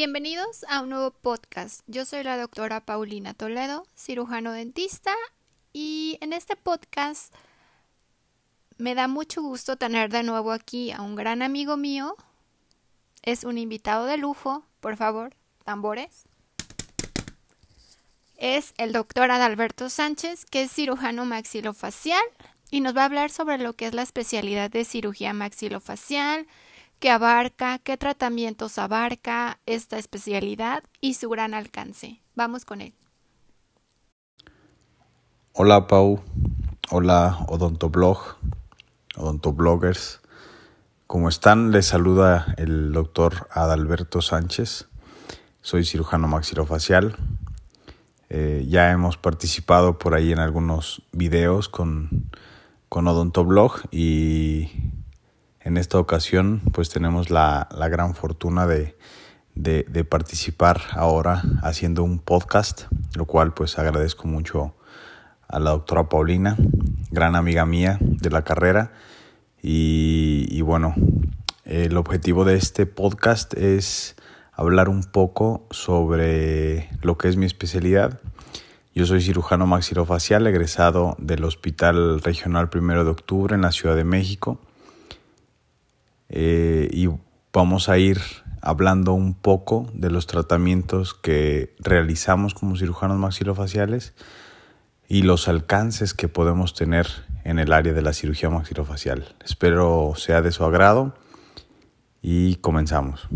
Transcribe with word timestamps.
Bienvenidos 0.00 0.64
a 0.68 0.82
un 0.82 0.90
nuevo 0.90 1.10
podcast. 1.10 1.80
Yo 1.88 2.04
soy 2.04 2.22
la 2.22 2.38
doctora 2.38 2.86
Paulina 2.86 3.34
Toledo, 3.34 3.84
cirujano 3.96 4.52
dentista, 4.52 5.12
y 5.72 6.18
en 6.20 6.32
este 6.32 6.54
podcast 6.54 7.34
me 8.76 8.94
da 8.94 9.08
mucho 9.08 9.42
gusto 9.42 9.76
tener 9.76 10.08
de 10.08 10.22
nuevo 10.22 10.52
aquí 10.52 10.92
a 10.92 11.02
un 11.02 11.16
gran 11.16 11.42
amigo 11.42 11.76
mío. 11.76 12.14
Es 13.24 13.42
un 13.42 13.58
invitado 13.58 14.04
de 14.04 14.18
lujo, 14.18 14.64
por 14.78 14.96
favor, 14.96 15.34
tambores. 15.64 16.26
Es 18.36 18.74
el 18.76 18.92
doctor 18.92 19.32
Adalberto 19.32 19.90
Sánchez, 19.90 20.44
que 20.44 20.62
es 20.62 20.70
cirujano 20.70 21.24
maxilofacial 21.24 22.22
y 22.70 22.82
nos 22.82 22.96
va 22.96 23.02
a 23.02 23.06
hablar 23.06 23.32
sobre 23.32 23.58
lo 23.58 23.72
que 23.72 23.88
es 23.88 23.94
la 23.94 24.02
especialidad 24.02 24.70
de 24.70 24.84
cirugía 24.84 25.32
maxilofacial, 25.32 26.46
qué 26.98 27.10
abarca, 27.10 27.78
qué 27.78 27.96
tratamientos 27.96 28.78
abarca 28.78 29.60
esta 29.66 29.98
especialidad 29.98 30.82
y 31.00 31.14
su 31.14 31.28
gran 31.28 31.54
alcance. 31.54 32.20
Vamos 32.34 32.64
con 32.64 32.80
él. 32.80 32.94
Hola 35.52 35.86
Pau, 35.86 36.20
hola 36.90 37.38
Odontoblog, 37.48 38.36
Odontobloggers. 39.16 40.20
¿Cómo 41.06 41.28
están? 41.28 41.72
Les 41.72 41.86
saluda 41.86 42.54
el 42.58 42.92
doctor 42.92 43.48
Adalberto 43.50 44.20
Sánchez. 44.20 44.88
Soy 45.62 45.84
cirujano 45.84 46.28
maxilofacial. 46.28 47.16
Eh, 48.28 48.66
ya 48.68 48.90
hemos 48.90 49.16
participado 49.16 49.98
por 49.98 50.14
ahí 50.14 50.32
en 50.32 50.38
algunos 50.38 51.02
videos 51.12 51.68
con, 51.70 52.30
con 52.90 53.08
Odontoblog 53.08 53.80
y 53.90 54.87
en 55.60 55.76
esta 55.76 55.98
ocasión 55.98 56.62
pues 56.72 56.88
tenemos 56.90 57.30
la, 57.30 57.68
gran 57.90 58.14
fortuna 58.14 58.66
de, 58.66 58.96
participar 60.08 60.80
ahora 60.92 61.42
haciendo 61.62 62.04
un 62.04 62.18
podcast, 62.18 62.84
lo 63.14 63.24
cual 63.26 63.54
pues 63.54 63.78
agradezco 63.78 64.28
mucho 64.28 64.74
a 65.48 65.58
la 65.58 65.70
doctora 65.70 66.08
Paulina, 66.08 66.56
gran 67.10 67.34
amiga 67.34 67.66
mía 67.66 67.98
de 68.00 68.30
la 68.30 68.44
carrera. 68.44 68.92
Y, 69.60 70.46
y, 70.50 70.60
bueno, 70.62 70.94
el 71.64 71.96
objetivo 71.96 72.44
de 72.44 72.54
este 72.54 72.86
podcast 72.86 73.54
es 73.54 74.14
hablar 74.52 74.88
un 74.88 75.02
poco 75.02 75.66
sobre 75.70 76.88
lo 77.02 77.18
que 77.18 77.28
es 77.28 77.36
mi 77.36 77.46
especialidad. 77.46 78.20
Yo 78.94 79.06
soy 79.06 79.20
cirujano 79.20 79.66
maxilofacial 79.66 80.46
egresado 80.46 81.16
del 81.18 81.44
Hospital 81.44 82.20
Regional 82.20 82.68
Primero 82.68 83.04
de 83.04 83.10
Octubre 83.10 83.54
en 83.54 83.62
la 83.62 83.72
Ciudad 83.72 83.96
de 83.96 84.04
México. 84.04 84.60
Eh, 86.28 86.88
y 86.92 87.08
vamos 87.52 87.88
a 87.88 87.98
ir 87.98 88.20
hablando 88.60 89.12
un 89.12 89.34
poco 89.34 89.90
de 89.94 90.10
los 90.10 90.26
tratamientos 90.26 91.14
que 91.14 91.74
realizamos 91.78 92.54
como 92.54 92.76
cirujanos 92.76 93.18
maxilofaciales 93.18 94.14
y 95.08 95.22
los 95.22 95.48
alcances 95.48 96.12
que 96.12 96.28
podemos 96.28 96.74
tener 96.74 97.06
en 97.44 97.58
el 97.58 97.72
área 97.72 97.94
de 97.94 98.02
la 98.02 98.12
cirugía 98.12 98.50
maxilofacial. 98.50 99.34
Espero 99.44 100.12
sea 100.16 100.42
de 100.42 100.52
su 100.52 100.64
agrado 100.64 101.14
y 102.20 102.56
comenzamos. 102.56 103.28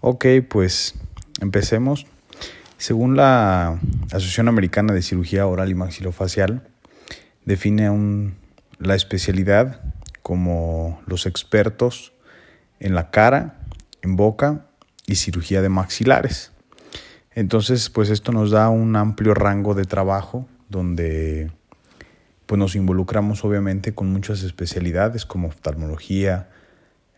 Ok, 0.00 0.26
pues 0.48 0.94
empecemos. 1.40 2.06
Según 2.76 3.16
la 3.16 3.78
Asociación 4.06 4.48
Americana 4.48 4.94
de 4.94 5.02
Cirugía 5.02 5.46
Oral 5.46 5.70
y 5.70 5.74
Maxilofacial, 5.74 6.66
define 7.44 8.34
la 8.78 8.94
especialidad 8.94 9.82
como 10.30 11.02
los 11.06 11.26
expertos 11.26 12.12
en 12.78 12.94
la 12.94 13.10
cara, 13.10 13.58
en 14.00 14.14
boca 14.14 14.68
y 15.04 15.16
cirugía 15.16 15.60
de 15.60 15.68
maxilares. 15.68 16.52
Entonces, 17.32 17.90
pues 17.90 18.10
esto 18.10 18.30
nos 18.30 18.52
da 18.52 18.68
un 18.68 18.94
amplio 18.94 19.34
rango 19.34 19.74
de 19.74 19.86
trabajo 19.86 20.46
donde 20.68 21.50
pues 22.46 22.60
nos 22.60 22.76
involucramos 22.76 23.44
obviamente 23.44 23.92
con 23.92 24.12
muchas 24.12 24.44
especialidades 24.44 25.26
como 25.26 25.48
oftalmología, 25.48 26.48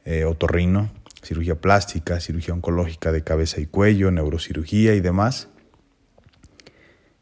eh, 0.06 0.24
otorrino, 0.24 0.90
cirugía 1.22 1.60
plástica, 1.60 2.18
cirugía 2.18 2.54
oncológica 2.54 3.12
de 3.12 3.22
cabeza 3.22 3.60
y 3.60 3.66
cuello, 3.66 4.10
neurocirugía 4.10 4.94
y 4.94 5.02
demás. 5.02 5.48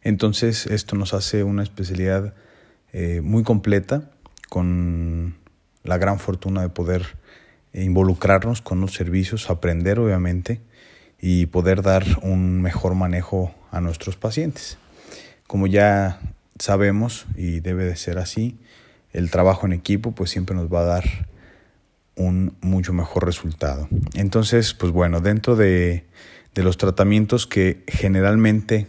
Entonces 0.03 0.67
esto 0.67 0.95
nos 0.95 1.15
hace 1.15 1.43
una 1.43 1.65
especialidad 1.65 2.33
eh, 2.93 3.23
muy 3.23 3.43
completa 3.43 4.09
con 4.49 5.40
la 5.85 5.99
gran 5.99 6.19
fortuna 6.19 6.63
de 6.63 6.69
poder 6.69 7.17
involucrarnos 7.73 8.63
con 8.63 8.81
los 8.81 8.95
servicios, 8.95 9.51
aprender 9.51 9.99
obviamente 9.99 10.61
y 11.21 11.47
poder 11.47 11.83
dar 11.83 12.05
un 12.23 12.63
mejor 12.63 12.95
manejo 12.95 13.55
a 13.71 13.81
nuestros 13.81 14.17
pacientes. 14.17 14.79
Como 15.47 15.67
ya 15.67 16.21
sabemos 16.59 17.27
y 17.37 17.61
debe 17.61 17.85
de 17.85 17.97
ser 17.97 18.19
así, 18.19 18.59
el 19.13 19.31
trabajo 19.31 19.67
en 19.67 19.73
equipo 19.73 20.13
pues 20.13 20.31
siempre 20.31 20.55
nos 20.57 20.73
va 20.73 20.81
a 20.81 20.85
dar 20.85 21.29
un 22.17 22.57
mucho 22.61 22.93
mejor 22.93 23.25
resultado. 23.25 23.89
Entonces, 24.15 24.75
pues 24.75 24.93
bueno, 24.93 25.21
dentro 25.21 25.57
de, 25.57 26.05
de 26.55 26.63
los 26.63 26.77
tratamientos 26.77 27.47
que 27.47 27.83
generalmente 27.87 28.87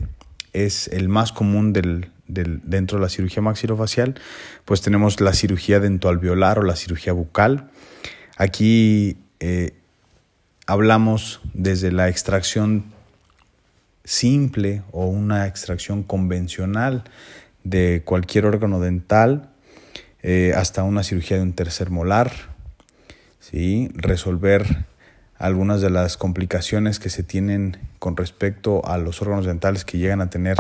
es 0.54 0.88
el 0.90 1.08
más 1.08 1.32
común 1.32 1.74
del, 1.74 2.12
dentro 2.34 2.98
de 2.98 3.04
la 3.04 3.10
cirugía 3.10 3.42
maxilofacial, 3.42 4.16
pues 4.66 4.82
tenemos 4.82 5.20
la 5.22 5.34
cirugía 5.34 5.80
dentoalveolar 5.80 6.60
o 6.60 6.64
la 6.64 6.76
cirugía 6.76 7.14
bucal. 7.14 7.70
Aquí 8.38 9.18
eh, 9.40 9.74
hablamos 10.66 11.42
desde 11.54 11.92
la 11.92 12.10
extracción 12.10 12.86
simple 14.04 14.82
o 14.92 15.06
una 15.06 15.48
extracción 15.48 16.04
convencional 16.04 17.04
de 17.64 18.02
cualquier 18.04 18.46
órgano 18.46 18.80
dental 18.80 19.52
eh, 20.24 20.54
hasta 20.56 20.84
una 20.84 21.04
cirugía 21.04 21.38
de 21.38 21.44
un 21.44 21.54
tercer 21.54 21.90
molar, 21.90 22.32
¿sí? 23.40 23.90
resolver 23.94 24.86
algunas 25.42 25.82
de 25.82 25.90
las 25.90 26.18
complicaciones 26.18 27.00
que 27.00 27.10
se 27.10 27.24
tienen 27.24 27.78
con 27.98 28.16
respecto 28.16 28.86
a 28.86 29.00
los 29.00 29.24
órganos 29.24 29.48
dentales 29.48 29.84
que 29.86 29.98
llegan 29.98 30.22
a 30.22 30.30
tener 30.30 30.56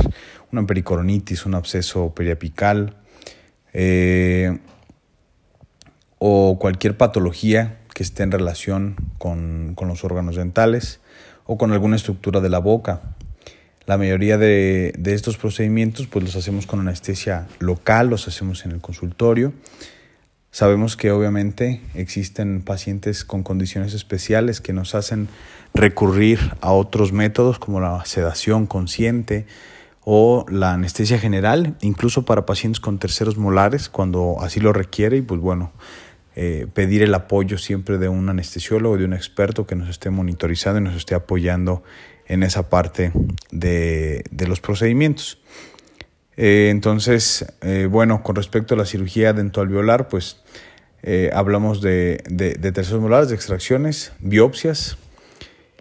una 0.51 0.65
pericoronitis, 0.65 1.45
un 1.45 1.53
absceso 1.53 2.15
periapical 2.15 2.95
eh, 3.73 4.57
o 6.17 6.57
cualquier 6.59 6.97
patología 6.97 7.77
que 7.93 8.01
esté 8.01 8.23
en 8.23 8.31
relación 8.31 8.95
con, 9.19 9.75
los 9.79 10.03
órganos 10.03 10.35
dentales 10.35 10.99
o 11.45 11.59
con 11.59 11.71
alguna 11.73 11.95
estructura 11.95 12.41
de 12.41 12.49
la 12.49 12.59
boca. 12.59 13.01
La 13.85 13.99
mayoría 13.99 14.39
de, 14.39 14.93
de 14.97 15.13
estos 15.13 15.37
procedimientos 15.37 16.07
pues 16.07 16.25
los 16.25 16.35
hacemos 16.35 16.65
con 16.65 16.79
anestesia 16.79 17.47
local, 17.59 18.09
los 18.09 18.27
hacemos 18.27 18.65
en 18.65 18.71
el 18.71 18.81
consultorio 18.81 19.53
Sabemos 20.53 20.97
que 20.97 21.11
obviamente 21.11 21.79
existen 21.95 22.61
pacientes 22.61 23.23
con 23.23 23.41
condiciones 23.41 23.93
especiales 23.93 24.59
que 24.59 24.73
nos 24.73 24.95
hacen 24.95 25.29
recurrir 25.73 26.39
a 26.59 26.73
otros 26.73 27.13
métodos 27.13 27.57
como 27.57 27.79
la 27.79 28.03
sedación 28.03 28.67
consciente 28.67 29.45
o 30.03 30.45
la 30.49 30.73
anestesia 30.73 31.17
general, 31.17 31.77
incluso 31.79 32.25
para 32.25 32.45
pacientes 32.45 32.81
con 32.81 32.99
terceros 32.99 33.37
molares 33.37 33.87
cuando 33.87 34.41
así 34.41 34.59
lo 34.59 34.73
requiere 34.73 35.15
y 35.17 35.21
pues 35.21 35.39
bueno, 35.39 35.71
eh, 36.35 36.67
pedir 36.73 37.01
el 37.01 37.13
apoyo 37.13 37.57
siempre 37.57 37.97
de 37.97 38.09
un 38.09 38.27
anestesiólogo, 38.27 38.97
de 38.97 39.05
un 39.05 39.13
experto 39.13 39.65
que 39.65 39.75
nos 39.75 39.87
esté 39.87 40.09
monitorizando 40.09 40.81
y 40.81 40.83
nos 40.83 40.95
esté 40.95 41.15
apoyando 41.15 41.81
en 42.27 42.43
esa 42.43 42.69
parte 42.69 43.13
de, 43.51 44.25
de 44.31 44.47
los 44.47 44.59
procedimientos. 44.59 45.37
Eh, 46.37 46.69
entonces, 46.69 47.45
eh, 47.61 47.87
bueno, 47.89 48.23
con 48.23 48.35
respecto 48.35 48.73
a 48.73 48.77
la 48.77 48.85
cirugía 48.85 49.33
dentoalveolar, 49.33 50.07
pues 50.07 50.37
eh, 51.03 51.29
hablamos 51.33 51.81
de, 51.81 52.23
de, 52.29 52.53
de 52.53 52.71
terceros 52.71 53.01
molares, 53.01 53.29
de 53.29 53.35
extracciones, 53.35 54.13
biopsias 54.19 54.97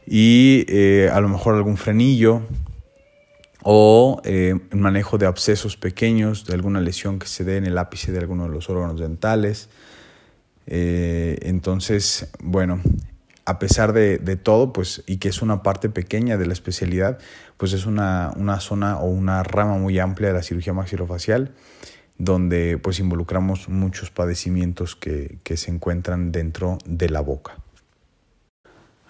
y 0.06 0.67
a 1.08 1.20
lo 1.20 1.29
mejor 1.29 1.55
algún 1.55 1.76
frenillo 1.76 2.43
o 3.62 4.20
manejo 4.73 5.19
de 5.19 5.26
abscesos 5.26 5.76
pequeños, 5.76 6.47
de 6.47 6.55
alguna 6.55 6.81
lesión 6.81 7.20
que 7.20 7.29
se 7.29 7.44
dé 7.44 7.58
en 7.58 7.67
el 7.67 7.79
ápice 7.79 8.11
de 8.11 8.19
alguno 8.19 8.44
de 8.44 8.50
los 8.50 8.69
órganos 8.70 8.99
dentales. 8.99 9.69
entonces, 10.67 12.29
bueno, 12.41 12.81
a 13.50 13.58
pesar 13.58 13.93
de, 13.93 14.37
todo, 14.37 14.73
pues, 14.73 15.02
y 15.06 15.17
que 15.17 15.29
es 15.29 15.43
una 15.43 15.62
parte 15.64 15.88
pequeña 15.88 16.37
de 16.37 16.47
la 16.47 16.52
especialidad, 16.52 17.19
pues 17.56 17.73
es 17.73 17.85
una, 17.85 18.32
zona 18.61 18.99
o 18.99 19.06
una 19.06 19.43
rama 19.43 19.76
muy 19.76 19.99
amplia 19.99 20.29
de 20.29 20.35
la 20.35 20.43
cirugía 20.43 20.73
maxilofacial, 20.73 21.52
donde 22.17 22.79
pues 22.79 23.00
involucramos 23.00 23.69
muchos 23.69 24.11
padecimientos 24.11 24.94
que, 24.94 25.38
que 25.43 25.56
se 25.56 25.73
encuentran 25.73 26.31
dentro 26.31 26.79
de 26.85 27.08
la 27.08 27.20
boca. 27.20 27.56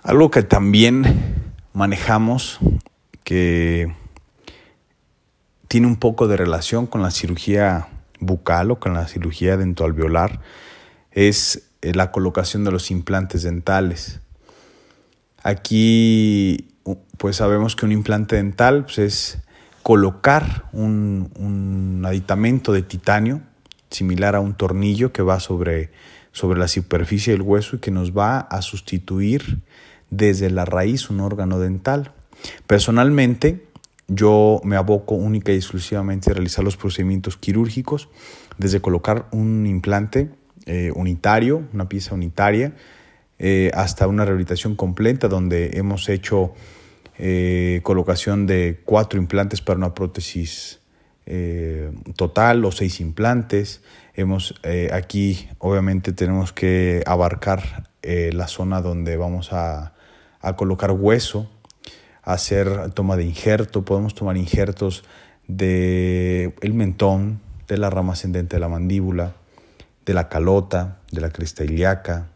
Algo 0.02 0.30
que 0.30 0.42
también 0.42 1.04
manejamos, 1.74 2.60
que 3.24 3.94
tiene 5.68 5.86
un 5.86 5.96
poco 5.96 6.28
de 6.28 6.38
relación 6.38 6.86
con 6.86 7.02
la 7.02 7.10
cirugía 7.10 7.88
bucal 8.20 8.70
o 8.70 8.80
con 8.80 8.94
la 8.94 9.06
cirugía 9.06 9.58
dentoalveolar, 9.58 10.40
es 11.10 11.70
eh, 11.82 11.92
la 11.94 12.10
colocación 12.10 12.64
de 12.64 12.72
los 12.72 12.90
implantes 12.90 13.42
dentales. 13.42 14.20
Aquí 15.42 16.68
pues 17.16 17.36
sabemos 17.36 17.76
que 17.76 17.86
un 17.86 17.92
implante 17.92 18.36
dental 18.36 18.84
pues, 18.84 18.98
es 18.98 19.38
colocar 19.82 20.64
un, 20.72 21.30
un, 21.38 22.02
aditamento 22.04 22.72
de 22.72 22.82
titanio 22.82 23.42
similar 23.90 24.36
a 24.36 24.40
un 24.40 24.54
tornillo 24.54 25.12
que 25.12 25.22
va 25.22 25.40
sobre, 25.40 25.90
sobre 26.32 26.58
la 26.58 26.68
superficie 26.68 27.32
del 27.32 27.42
hueso 27.42 27.76
y 27.76 27.78
que 27.80 27.90
nos 27.90 28.16
va 28.16 28.38
a 28.40 28.62
sustituir 28.62 29.60
desde 30.10 30.50
la 30.50 30.64
raíz 30.64 31.10
un 31.10 31.20
órgano 31.20 31.58
dental. 31.58 32.12
Personalmente, 32.66 33.66
yo 34.08 34.60
me 34.64 34.76
aboco 34.76 35.14
única 35.14 35.52
y 35.52 35.56
exclusivamente 35.56 36.30
a 36.30 36.34
realizar 36.34 36.64
los 36.64 36.76
procedimientos 36.76 37.36
quirúrgicos, 37.36 38.08
desde 38.58 38.80
colocar 38.80 39.26
un 39.30 39.66
implante 39.66 40.30
eh, 40.66 40.90
unitario, 40.94 41.62
una 41.72 41.88
pieza 41.88 42.14
unitaria, 42.14 42.74
eh, 43.40 43.72
hasta 43.74 44.06
una 44.06 44.24
rehabilitación 44.24 44.76
completa 44.76 45.26
donde 45.26 45.70
hemos 45.74 46.08
hecho 46.08 46.52
eh, 47.18 47.80
colocación 47.82 48.46
de 48.46 48.80
cuatro 48.84 49.18
implantes 49.18 49.60
para 49.60 49.76
una 49.78 49.94
prótesis 49.94 50.76
total 52.16 52.64
o 52.64 52.72
seis 52.72 52.98
implantes. 53.00 53.82
Hemos, 54.14 54.54
aquí 54.92 55.48
obviamente 55.58 56.12
tenemos 56.12 56.52
que 56.52 57.04
abarcar 57.06 57.88
la 58.02 58.48
zona 58.48 58.80
donde 58.80 59.16
vamos 59.16 59.52
a, 59.52 59.92
a 60.40 60.56
colocar 60.56 60.90
hueso, 60.90 61.48
hacer 62.22 62.90
toma 62.94 63.16
de 63.16 63.24
injerto, 63.24 63.84
podemos 63.84 64.16
tomar 64.16 64.36
injertos 64.36 65.04
de 65.46 66.54
el 66.60 66.74
mentón, 66.74 67.40
de 67.68 67.78
la 67.78 67.90
rama 67.90 68.14
ascendente 68.14 68.56
de 68.56 68.60
la 68.60 68.68
mandíbula, 68.68 69.34
de 70.04 70.14
la 70.14 70.28
calota, 70.28 70.98
de 71.12 71.20
la 71.20 71.30
cresta 71.30 71.64
ilíaca. 71.64 72.28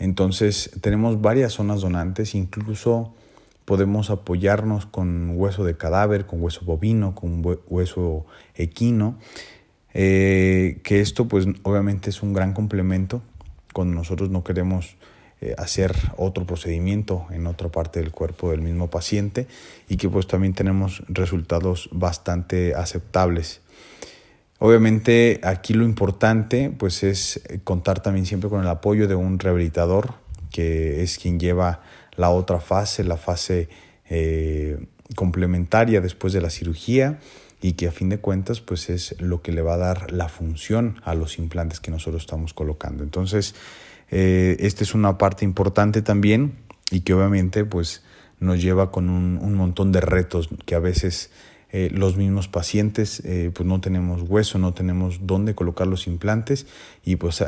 Entonces 0.00 0.70
tenemos 0.80 1.20
varias 1.20 1.52
zonas 1.52 1.82
donantes, 1.82 2.34
incluso 2.34 3.12
podemos 3.66 4.08
apoyarnos 4.08 4.86
con 4.86 5.34
hueso 5.36 5.62
de 5.62 5.76
cadáver, 5.76 6.24
con 6.24 6.42
hueso 6.42 6.64
bovino, 6.64 7.14
con 7.14 7.42
hueso 7.68 8.24
equino, 8.54 9.18
eh, 9.92 10.80
que 10.84 11.00
esto 11.00 11.28
pues 11.28 11.46
obviamente 11.64 12.08
es 12.08 12.22
un 12.22 12.32
gran 12.32 12.54
complemento 12.54 13.20
cuando 13.74 13.94
nosotros 13.94 14.30
no 14.30 14.42
queremos 14.42 14.96
eh, 15.42 15.54
hacer 15.58 15.94
otro 16.16 16.46
procedimiento 16.46 17.26
en 17.30 17.46
otra 17.46 17.68
parte 17.68 18.00
del 18.00 18.10
cuerpo 18.10 18.52
del 18.52 18.62
mismo 18.62 18.88
paciente 18.88 19.46
y 19.86 19.98
que 19.98 20.08
pues 20.08 20.26
también 20.26 20.54
tenemos 20.54 21.02
resultados 21.08 21.90
bastante 21.92 22.74
aceptables. 22.74 23.60
Obviamente 24.60 25.40
aquí 25.42 25.72
lo 25.72 25.84
importante 25.84 26.70
pues 26.76 27.02
es 27.02 27.40
contar 27.64 28.02
también 28.02 28.26
siempre 28.26 28.48
con 28.48 28.60
el 28.60 28.68
apoyo 28.68 29.08
de 29.08 29.14
un 29.14 29.38
rehabilitador 29.38 30.14
que 30.50 31.02
es 31.02 31.18
quien 31.18 31.40
lleva 31.40 31.80
la 32.16 32.30
otra 32.30 32.60
fase, 32.60 33.02
la 33.02 33.16
fase 33.16 33.68
eh, 34.08 34.78
complementaria 35.16 36.00
después 36.00 36.32
de 36.32 36.42
la 36.42 36.50
cirugía 36.50 37.18
y 37.62 37.72
que 37.72 37.88
a 37.88 37.92
fin 37.92 38.10
de 38.10 38.18
cuentas 38.18 38.60
pues 38.60 38.90
es 38.90 39.18
lo 39.18 39.40
que 39.42 39.52
le 39.52 39.62
va 39.62 39.74
a 39.74 39.78
dar 39.78 40.12
la 40.12 40.28
función 40.28 41.00
a 41.04 41.14
los 41.14 41.38
implantes 41.38 41.80
que 41.80 41.90
nosotros 41.90 42.22
estamos 42.22 42.52
colocando. 42.52 43.02
Entonces, 43.02 43.54
eh, 44.10 44.56
esta 44.60 44.84
es 44.84 44.94
una 44.94 45.18
parte 45.18 45.44
importante 45.44 46.02
también 46.02 46.58
y 46.90 47.00
que 47.00 47.14
obviamente 47.14 47.64
pues 47.64 48.02
nos 48.40 48.60
lleva 48.60 48.90
con 48.90 49.08
un, 49.10 49.54
montón 49.54 49.92
de 49.92 50.00
retos 50.00 50.48
que 50.64 50.74
a 50.74 50.78
veces 50.78 51.30
eh, 51.72 51.88
los 51.92 52.16
mismos 52.16 52.48
pacientes 52.48 53.22
eh, 53.24 53.52
pues 53.54 53.66
no 53.66 53.80
tenemos 53.80 54.22
hueso, 54.22 54.58
no 54.58 54.74
tenemos 54.74 55.20
dónde 55.22 55.54
colocar 55.54 55.86
los 55.86 56.08
implantes 56.08 56.66
y 57.04 57.16
pues 57.16 57.44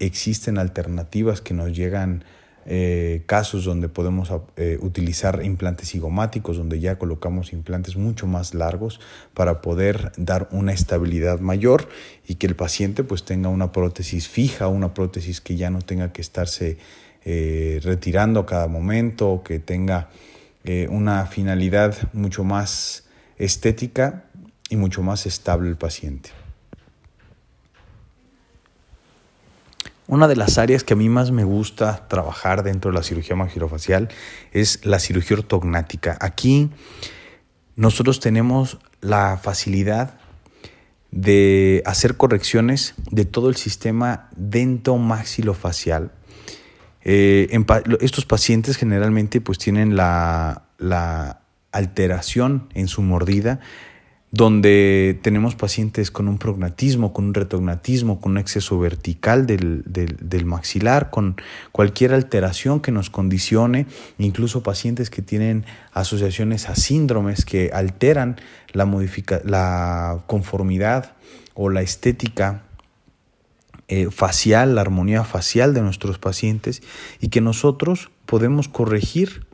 existen 0.00 0.58
alternativas 0.58 1.40
que 1.40 1.54
nos 1.54 1.72
llegan 1.72 2.24
eh, 2.66 3.22
casos 3.26 3.64
donde 3.64 3.88
podemos 3.88 4.32
eh, 4.56 4.78
utilizar 4.80 5.44
implantes 5.44 5.90
cigomáticos, 5.90 6.56
donde 6.56 6.80
ya 6.80 6.96
colocamos 6.96 7.52
implantes 7.52 7.96
mucho 7.96 8.26
más 8.26 8.54
largos 8.54 9.00
para 9.32 9.60
poder 9.60 10.12
dar 10.16 10.48
una 10.50 10.72
estabilidad 10.72 11.38
mayor 11.38 11.88
y 12.26 12.36
que 12.36 12.48
el 12.48 12.56
paciente 12.56 13.04
pues 13.04 13.24
tenga 13.24 13.48
una 13.48 13.70
prótesis 13.70 14.28
fija, 14.28 14.66
una 14.66 14.92
prótesis 14.92 15.40
que 15.40 15.56
ya 15.56 15.70
no 15.70 15.82
tenga 15.82 16.12
que 16.12 16.20
estarse 16.20 16.78
retirando 17.24 18.40
a 18.40 18.46
cada 18.46 18.66
momento, 18.66 19.42
que 19.44 19.60
tenga 19.60 20.08
una 20.88 21.26
finalidad 21.26 21.94
mucho 22.12 22.42
más 22.42 23.04
estética 23.38 24.24
y 24.68 24.76
mucho 24.76 25.02
más 25.02 25.26
estable 25.26 25.68
el 25.68 25.76
paciente. 25.76 26.30
Una 30.08 30.28
de 30.28 30.36
las 30.36 30.58
áreas 30.58 30.84
que 30.84 30.94
a 30.94 30.96
mí 30.96 31.08
más 31.08 31.30
me 31.30 31.44
gusta 31.44 32.06
trabajar 32.08 32.62
dentro 32.62 32.90
de 32.90 32.96
la 32.98 33.02
cirugía 33.02 33.36
maxilofacial 33.36 34.08
es 34.52 34.84
la 34.84 34.98
cirugía 34.98 35.38
ortognática. 35.38 36.18
Aquí 36.20 36.70
nosotros 37.76 38.20
tenemos 38.20 38.78
la 39.00 39.38
facilidad 39.38 40.18
de 41.10 41.82
hacer 41.86 42.16
correcciones 42.16 42.94
de 43.10 43.24
todo 43.24 43.48
el 43.48 43.56
sistema 43.56 44.28
dento-maxilofacial. 44.36 46.10
Eh, 47.04 47.48
estos 48.00 48.24
pacientes 48.24 48.76
generalmente 48.76 49.40
pues 49.40 49.58
tienen 49.58 49.96
la, 49.96 50.64
la 50.78 51.41
alteración 51.72 52.68
en 52.74 52.88
su 52.88 53.02
mordida 53.02 53.60
donde 54.32 55.20
tenemos 55.22 55.54
pacientes 55.54 56.10
con 56.10 56.26
un 56.26 56.38
prognatismo, 56.38 57.12
con 57.12 57.26
un 57.26 57.34
retrognatismo, 57.34 58.18
con 58.18 58.32
un 58.32 58.38
exceso 58.38 58.78
vertical 58.78 59.46
del, 59.46 60.44
maxilar, 60.46 61.10
con 61.10 61.36
cualquier 61.70 62.14
alteración 62.14 62.80
que 62.80 62.92
nos 62.92 63.10
condicione, 63.10 63.86
incluso 64.16 64.62
pacientes 64.62 65.10
que 65.10 65.20
tienen 65.20 65.66
asociaciones 65.92 66.70
a 66.70 66.76
síndromes 66.76 67.44
que 67.44 67.72
alteran 67.74 68.36
la, 68.72 68.88
la 69.44 70.24
conformidad 70.26 71.12
o 71.52 71.68
la 71.68 71.82
estética 71.82 72.62
eh, 73.88 74.08
facial, 74.10 74.76
la 74.76 74.80
armonía 74.80 75.24
facial 75.24 75.74
de 75.74 75.82
nuestros 75.82 76.18
pacientes 76.18 76.82
y 77.20 77.28
que 77.28 77.42
nosotros 77.42 78.10
podemos 78.24 78.66
corregir 78.68 79.46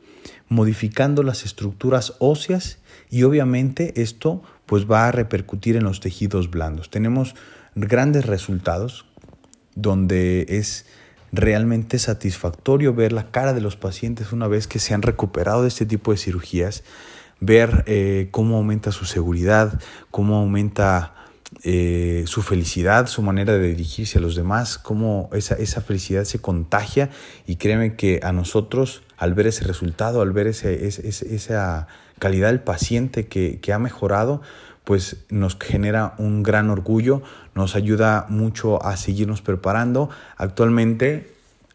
modificando 0.49 1.23
las 1.23 1.45
estructuras 1.45 2.15
óseas 2.19 2.79
y 3.09 3.23
obviamente 3.23 4.01
esto 4.01 4.41
pues 4.65 4.89
va 4.89 5.07
a 5.07 5.11
repercutir 5.11 5.75
en 5.75 5.83
los 5.83 5.99
tejidos 5.99 6.51
blandos. 6.51 6.89
Tenemos 6.89 7.35
grandes 7.75 8.25
resultados 8.25 9.05
donde 9.75 10.45
es 10.49 10.85
realmente 11.31 11.99
satisfactorio 11.99 12.93
ver 12.93 13.11
la 13.11 13.31
cara 13.31 13.53
de 13.53 13.61
los 13.61 13.75
pacientes 13.75 14.31
una 14.31 14.47
vez 14.47 14.67
que 14.67 14.79
se 14.79 14.93
han 14.93 15.03
recuperado 15.03 15.61
de 15.61 15.67
este 15.67 15.85
tipo 15.85 16.11
de 16.11 16.17
cirugías, 16.17 16.83
ver 17.39 17.83
eh, 17.87 18.27
cómo 18.31 18.57
aumenta 18.57 18.91
su 18.91 19.05
seguridad, 19.05 19.79
cómo 20.11 20.37
aumenta 20.37 21.13
eh, 21.63 22.23
su 22.27 22.41
felicidad, 22.41 23.07
su 23.07 23.21
manera 23.21 23.53
de 23.53 23.69
dirigirse 23.69 24.17
a 24.17 24.21
los 24.21 24.35
demás, 24.35 24.77
cómo 24.77 25.29
esa, 25.33 25.55
esa 25.55 25.81
felicidad 25.81 26.23
se 26.25 26.39
contagia 26.39 27.09
y 27.47 27.55
créeme 27.55 27.95
que 27.95 28.19
a 28.23 28.31
nosotros 28.33 29.03
al 29.19 29.33
ver 29.33 29.47
ese 29.47 29.65
resultado, 29.65 30.21
al 30.21 30.31
ver 30.31 30.47
ese, 30.47 30.87
esa 30.87 31.87
calidad 32.19 32.47
del 32.47 32.61
paciente 32.61 33.27
que, 33.27 33.73
ha 33.73 33.77
mejorado, 33.77 34.41
pues 34.85 35.25
nos 35.29 35.57
genera 35.59 36.15
un 36.17 36.41
gran 36.41 36.69
orgullo, 36.69 37.21
nos 37.53 37.75
ayuda 37.75 38.25
mucho 38.29 38.83
a 38.83 38.95
seguirnos 38.95 39.41
preparando. 39.41 40.09
Actualmente 40.37 41.33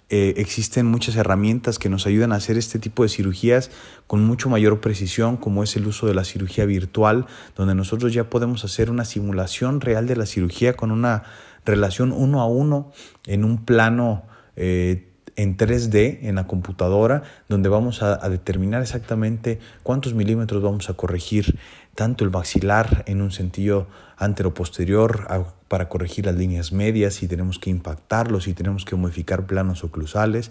eh, 0.09 0.35
existen 0.39 0.87
muchas 0.87 1.17
herramientas 1.17 1.79
que 1.79 1.91
nos 1.91 2.07
ayudan 2.07 2.33
a 2.33 2.37
hacer 2.37 2.57
este 2.57 2.79
tipo 2.79 3.03
de 3.03 3.11
cirugías 3.11 3.71
con 4.07 4.25
mucho 4.25 4.49
mayor 4.49 4.81
precisión, 4.81 5.37
como 5.37 5.63
es 5.63 5.77
el 5.77 5.87
uso 5.87 6.07
de 6.07 6.15
la 6.15 6.25
cirugía 6.25 6.65
virtual, 6.65 7.27
donde 7.57 7.75
nosotros 7.75 8.15
ya 8.15 8.31
podemos 8.31 8.65
hacer 8.65 8.91
una 8.91 9.05
simulación 9.05 9.83
real 9.83 10.07
de 10.07 10.17
la 10.17 10.25
cirugía 10.25 10.73
con 10.73 10.91
una 10.91 11.25
relación 11.67 12.11
uno 12.11 12.41
a 12.41 12.47
uno 12.47 12.91
en 13.27 13.45
un 13.45 13.65
plano 13.67 14.23
eh, 14.57 15.14
en 15.37 15.57
3D 15.57 16.21
en 16.23 16.37
la 16.37 16.47
computadora, 16.47 17.23
donde 17.49 17.69
vamos 17.69 18.03
a, 18.03 18.29
determinar 18.29 18.83
exactamente 18.83 19.59
cuántos 19.83 20.15
milímetros 20.15 20.63
vamos 20.63 20.89
a 20.91 20.95
corregir, 20.95 21.59
tanto 21.95 22.25
el 22.25 22.31
maxilar 22.31 23.05
en 23.07 23.23
un 23.23 23.31
sentido 23.31 23.87
antero-posterior 24.17 25.27
para 25.69 25.89
corregir 25.89 26.27
las 26.27 26.37
líneas 26.37 26.73
medias, 26.73 27.15
si 27.15 27.29
tenemos 27.29 27.59
que 27.59 27.71
impactarlos, 27.71 28.45
si 28.45 28.55
tenemos 28.55 28.85
que 28.85 28.97
modificar 28.97 29.47
planos 29.47 29.85
oclusales, 29.85 30.51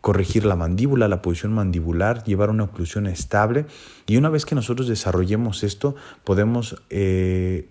corregir 0.00 0.44
la 0.44 0.56
mandíbula, 0.56 1.08
la 1.08 1.22
posición 1.22 1.52
mandibular, 1.52 2.24
llevar 2.24 2.50
una 2.50 2.64
oclusión 2.64 3.06
estable. 3.06 3.66
Y 4.06 4.16
una 4.16 4.30
vez 4.30 4.46
que 4.46 4.54
nosotros 4.54 4.88
desarrollemos 4.88 5.62
esto, 5.62 5.94
podemos 6.24 6.82
eh, 6.88 7.68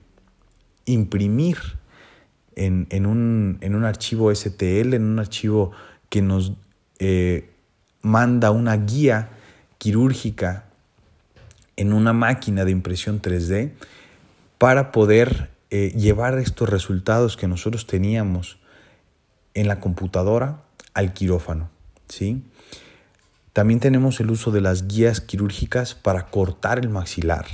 imprimir 0.86 1.58
en, 2.56 2.88
en, 2.89 3.06
un, 3.06 3.58
en, 3.62 3.75
un, 3.75 3.86
archivo 3.86 4.34
STL, 4.34 4.94
en 4.94 5.04
un 5.04 5.20
archivo 5.20 5.72
que 6.10 6.22
nos 6.22 6.54
eh, 7.00 7.50
manda 8.01 8.51
una 8.51 8.75
guía 8.75 9.30
quirúrgica 9.78 10.66
en 11.75 11.94
una 11.94 12.13
máquina 12.13 12.66
de 12.66 12.72
impresión 12.72 13.22
3D 13.22 13.72
para 14.58 14.92
poder 14.92 15.50
eh, 15.70 15.94
llevar 15.96 16.38
estos 16.39 16.70
resultados 16.70 17.38
que 17.38 17.48
nosotros 17.48 17.88
teníamos 17.88 18.60
en 19.54 19.68
la 19.68 19.80
computadora 19.80 20.63
al 20.94 21.13
quirófano. 21.13 21.70
¿sí? 22.08 22.44
También 23.54 23.80
tenemos 23.80 24.20
el 24.20 24.32
uso 24.32 24.51
de 24.51 24.62
las 24.62 24.88
guías 24.88 25.22
quirúrgicas 25.22 25.96
para 25.96 26.28
cortar 26.28 26.80
el 26.80 26.89
maxilar. 26.89 27.46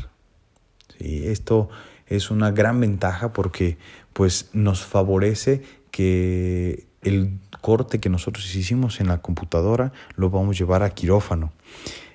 Esto 1.00 1.70
es 2.08 2.32
una 2.32 2.52
gran 2.52 2.80
ventaja 2.80 3.34
porque 3.34 3.78
pues, 4.14 4.50
nos 4.54 4.84
favorece 4.84 5.64
que 5.92 6.88
el 7.06 7.40
corte 7.62 8.00
que 8.00 8.10
nosotros 8.10 8.54
hicimos 8.56 9.00
en 9.00 9.08
la 9.08 9.22
computadora 9.22 9.94
lo 10.16 10.30
vamos 10.30 10.56
a 10.56 10.60
llevar 10.60 10.84
a 10.84 10.90
quirófano. 10.90 11.52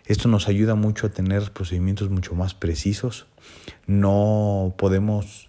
Esto 0.07 0.29
nos 0.29 0.49
ayuda 0.49 0.75
mucho 0.75 1.07
a 1.07 1.11
tener 1.11 1.53
procedimientos 1.53 2.11
mucho 2.11 2.35
más 2.35 2.53
precisos. 2.53 3.27
No 3.87 4.75
podemos 4.77 5.49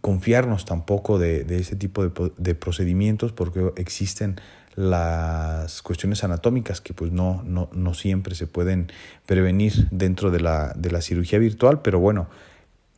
confiarnos 0.00 0.64
tampoco 0.64 1.18
de, 1.18 1.44
ese 1.50 1.76
tipo 1.76 2.08
de, 2.08 2.54
procedimientos 2.54 3.32
porque 3.32 3.72
existen 3.76 4.40
las 4.76 5.82
cuestiones 5.82 6.24
anatómicas 6.24 6.80
que 6.80 6.94
pues 6.94 7.12
no, 7.12 7.42
no, 7.44 7.94
siempre 7.94 8.34
se 8.34 8.46
pueden 8.46 8.90
prevenir 9.26 9.88
dentro 9.90 10.30
de 10.30 10.40
la, 10.40 10.72
de 10.76 10.90
la, 10.90 11.02
cirugía 11.02 11.38
virtual, 11.38 11.82
pero 11.82 11.98
bueno, 11.98 12.28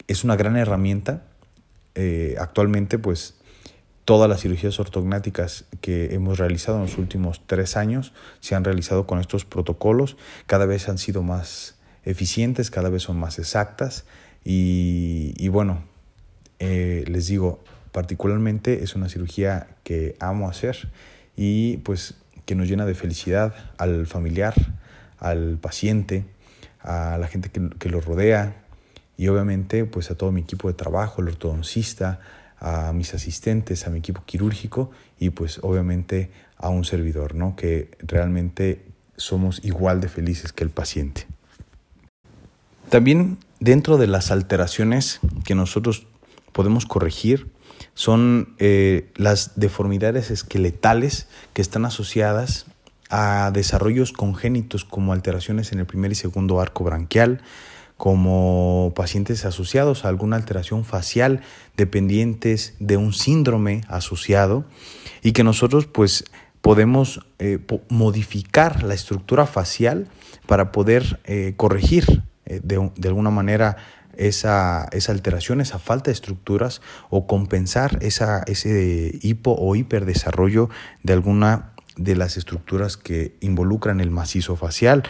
es 0.06 0.22
una 0.22 0.36
gran 0.36 0.56
herramienta. 0.56 1.24
Eh, 1.94 2.36
actualmente 2.38 2.98
pues 2.98 3.34
todas 4.04 4.28
las 4.28 4.40
cirugías 4.40 4.78
ortognáticas 4.80 5.64
que 5.80 6.14
hemos 6.14 6.38
realizado 6.38 6.78
en 6.78 6.84
los 6.84 6.98
últimos 6.98 7.42
tres 7.46 7.76
años 7.76 8.12
se 8.40 8.54
han 8.54 8.64
realizado 8.64 9.06
con 9.06 9.20
estos 9.20 9.44
protocolos, 9.44 10.16
cada 10.46 10.66
vez 10.66 10.88
han 10.88 10.98
sido 10.98 11.22
más 11.22 11.76
eficientes, 12.04 12.70
cada 12.70 12.88
vez 12.88 13.02
son 13.02 13.18
más 13.18 13.38
exactas. 13.38 14.04
Y, 14.44 15.48
bueno, 15.48 15.84
eh, 16.58 17.04
les 17.06 17.28
digo, 17.28 17.62
particularmente 17.92 18.82
es 18.82 18.96
una 18.96 19.08
cirugía 19.08 19.68
que 19.84 20.16
amo 20.18 20.48
hacer 20.48 20.88
y 21.36 21.76
pues 21.78 22.14
que 22.44 22.56
nos 22.56 22.68
llena 22.68 22.86
de 22.86 22.94
felicidad 22.94 23.54
al 23.78 24.06
familiar, 24.08 24.54
al 25.18 25.58
paciente, 25.58 26.24
a 26.80 27.18
la 27.18 27.28
gente 27.28 27.50
que, 27.50 27.70
que 27.78 27.88
lo 27.88 28.00
rodea 28.00 28.56
y 29.16 29.28
obviamente 29.28 29.84
pues 29.84 30.10
a 30.10 30.16
todo 30.16 30.32
mi 30.32 30.40
equipo 30.40 30.66
de 30.66 30.74
trabajo, 30.74 31.22
el 31.22 31.28
ortodoncista, 31.28 32.18
a 32.62 32.92
mis 32.92 33.12
asistentes, 33.12 33.86
a 33.86 33.90
mi 33.90 33.98
equipo 33.98 34.22
quirúrgico 34.24 34.92
y 35.18 35.30
pues 35.30 35.58
obviamente 35.62 36.30
a 36.56 36.68
un 36.68 36.84
servidor, 36.84 37.34
¿no? 37.34 37.56
Que 37.56 37.90
realmente 37.98 38.84
somos 39.16 39.60
igual 39.64 40.00
de 40.00 40.08
felices 40.08 40.52
que 40.52 40.62
el 40.62 40.70
paciente. 40.70 41.26
También 42.88 43.38
dentro 43.58 43.98
de 43.98 44.06
las 44.06 44.30
alteraciones 44.30 45.18
que 45.44 45.56
nosotros 45.56 46.06
podemos 46.52 46.86
corregir 46.86 47.50
son 47.94 48.54
eh, 48.58 49.10
las 49.16 49.58
deformidades 49.58 50.30
esqueletales 50.30 51.26
que 51.54 51.62
están 51.62 51.84
asociadas 51.84 52.66
a 53.10 53.50
desarrollos 53.52 54.12
congénitos 54.12 54.84
como 54.84 55.12
alteraciones 55.12 55.72
en 55.72 55.80
el 55.80 55.86
primer 55.86 56.12
y 56.12 56.14
segundo 56.14 56.60
arco 56.60 56.84
branquial, 56.84 57.42
como 58.02 58.92
pacientes 58.96 59.44
asociados 59.44 60.04
a 60.04 60.08
alguna 60.08 60.34
alteración 60.34 60.84
facial 60.84 61.42
dependientes 61.76 62.74
de 62.80 62.96
un 62.96 63.12
síndrome 63.12 63.82
asociado 63.86 64.64
y 65.22 65.30
que 65.30 65.44
nosotros 65.44 65.86
pues 65.86 66.24
podemos 66.62 67.24
eh, 67.38 67.60
modificar 67.90 68.82
la 68.82 68.94
estructura 68.94 69.46
facial 69.46 70.08
para 70.48 70.72
poder 70.72 71.20
eh, 71.22 71.54
corregir 71.56 72.24
eh, 72.44 72.60
de, 72.64 73.08
alguna 73.08 73.30
manera 73.30 73.76
esa, 74.16 74.88
esa, 74.90 75.12
alteración, 75.12 75.60
esa 75.60 75.78
falta 75.78 76.06
de 76.06 76.14
estructuras 76.14 76.82
o 77.08 77.28
compensar 77.28 78.00
esa, 78.02 78.42
ese 78.48 79.16
hipo 79.22 79.54
o 79.56 79.76
hiperdesarrollo 79.76 80.70
de 81.04 81.12
alguna 81.12 81.70
de 81.96 82.16
las 82.16 82.36
estructuras 82.36 82.96
que 82.96 83.36
involucran 83.38 84.00
el 84.00 84.10
macizo 84.10 84.56
facial. 84.56 85.04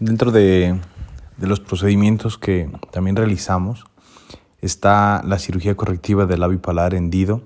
Dentro 0.00 0.32
de 0.32 0.80
de 1.42 1.48
los 1.48 1.58
procedimientos 1.58 2.38
que 2.38 2.70
también 2.92 3.16
realizamos 3.16 3.84
está 4.60 5.22
la 5.24 5.40
cirugía 5.40 5.74
correctiva 5.74 6.24
del 6.24 6.38
labio 6.38 6.62
paladar 6.62 6.94
hendido. 6.94 7.42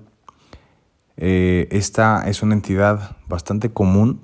Eh, 1.17 1.67
esta 1.71 2.29
es 2.29 2.43
una 2.43 2.53
entidad 2.53 3.17
bastante 3.27 3.73
común. 3.73 4.21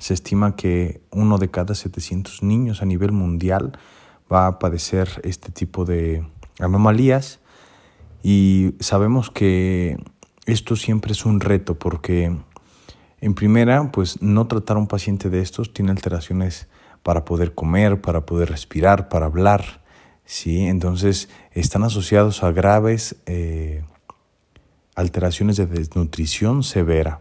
Se 0.00 0.12
estima 0.12 0.56
que 0.56 1.02
uno 1.12 1.38
de 1.38 1.52
cada 1.52 1.76
700 1.76 2.42
niños 2.42 2.82
a 2.82 2.84
nivel 2.84 3.12
mundial 3.12 3.78
va 4.30 4.48
a 4.48 4.58
padecer 4.58 5.20
este 5.22 5.52
tipo 5.52 5.84
de 5.84 6.26
anomalías 6.58 7.38
y 8.24 8.74
sabemos 8.80 9.30
que 9.30 10.02
esto 10.46 10.74
siempre 10.74 11.12
es 11.12 11.24
un 11.24 11.38
reto 11.38 11.78
porque 11.78 12.36
en 13.20 13.34
primera, 13.34 13.92
pues 13.92 14.20
no 14.20 14.48
tratar 14.48 14.78
a 14.78 14.80
un 14.80 14.88
paciente 14.88 15.30
de 15.30 15.42
estos 15.42 15.72
tiene 15.72 15.92
alteraciones 15.92 16.66
para 17.02 17.24
poder 17.24 17.54
comer, 17.54 18.00
para 18.00 18.26
poder 18.26 18.50
respirar, 18.50 19.08
para 19.08 19.26
hablar. 19.26 19.82
¿sí? 20.24 20.66
Entonces 20.66 21.28
están 21.52 21.84
asociados 21.84 22.42
a 22.42 22.52
graves 22.52 23.16
eh, 23.26 23.84
alteraciones 24.94 25.56
de 25.56 25.66
desnutrición 25.66 26.62
severa. 26.62 27.20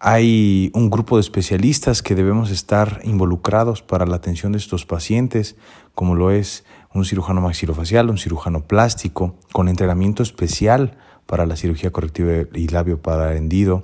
Hay 0.00 0.70
un 0.74 0.90
grupo 0.90 1.16
de 1.16 1.22
especialistas 1.22 2.02
que 2.02 2.14
debemos 2.14 2.50
estar 2.50 3.00
involucrados 3.04 3.80
para 3.80 4.04
la 4.04 4.16
atención 4.16 4.52
de 4.52 4.58
estos 4.58 4.84
pacientes, 4.84 5.56
como 5.94 6.14
lo 6.14 6.30
es 6.30 6.64
un 6.92 7.04
cirujano 7.04 7.40
maxilofacial, 7.40 8.10
un 8.10 8.18
cirujano 8.18 8.60
plástico, 8.60 9.34
con 9.52 9.68
entrenamiento 9.68 10.22
especial 10.22 10.98
para 11.24 11.46
la 11.46 11.56
cirugía 11.56 11.90
correctiva 11.90 12.46
y 12.52 12.68
labio 12.68 13.00
para 13.00 13.34
hendido, 13.34 13.82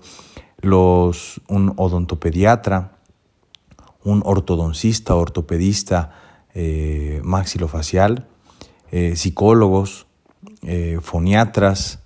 los, 0.60 1.40
un 1.48 1.72
odontopediatra, 1.76 3.00
un 4.04 4.23
ortodoncista, 4.25 5.14
ortopedista 5.14 6.12
eh, 6.54 7.21
maxilofacial, 7.23 8.26
eh, 8.90 9.14
psicólogos, 9.14 10.07
eh, 10.62 10.99
foniatras, 11.00 12.02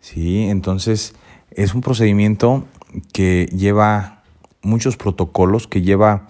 ¿sí? 0.00 0.44
Entonces 0.44 1.14
es 1.50 1.74
un 1.74 1.80
procedimiento 1.80 2.64
que 3.12 3.46
lleva 3.52 4.22
muchos 4.62 4.96
protocolos, 4.96 5.66
que 5.66 5.82
lleva 5.82 6.28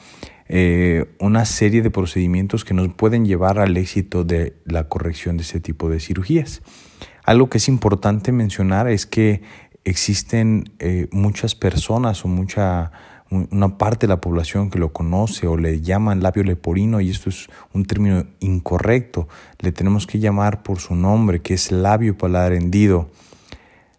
una 1.21 1.45
serie 1.45 1.81
de 1.81 1.93
procedimientos 1.93 2.65
que 2.65 2.75
nos 2.75 2.93
pueden 2.93 3.25
llevar 3.25 3.61
al 3.61 3.77
éxito 3.77 4.25
de 4.25 4.57
la 4.65 4.89
corrección 4.89 5.37
de 5.37 5.45
ese 5.45 5.61
tipo 5.61 5.89
de 5.89 6.01
cirugías. 6.01 6.63
Algo 7.23 7.49
que 7.49 7.59
es 7.59 7.69
importante 7.69 8.33
mencionar 8.33 8.89
es 8.89 9.07
que 9.07 9.43
existen 9.85 10.73
muchas 11.13 11.55
personas 11.55 12.25
o 12.25 12.29
mucha 12.29 12.91
una 13.31 13.79
parte 13.79 14.07
de 14.07 14.09
la 14.09 14.21
población 14.21 14.71
que 14.71 14.79
lo 14.79 14.93
conoce 14.93 15.47
o 15.47 15.57
le 15.57 15.81
llaman 15.81 16.23
labio 16.23 16.43
leporino 16.43 17.01
y 17.01 17.11
esto 17.11 17.31
es 17.31 17.49
un 17.73 17.85
término 17.85 18.27
incorrecto. 18.41 19.29
Le 19.61 19.73
tenemos 19.73 20.07
que 20.07 20.19
llamar 20.19 20.63
por 20.63 20.81
su 20.81 20.95
nombre, 20.97 21.41
que 21.41 21.55
es 21.55 21.71
labio 21.71 22.19
paladar 22.19 22.53
hendido. 22.53 23.09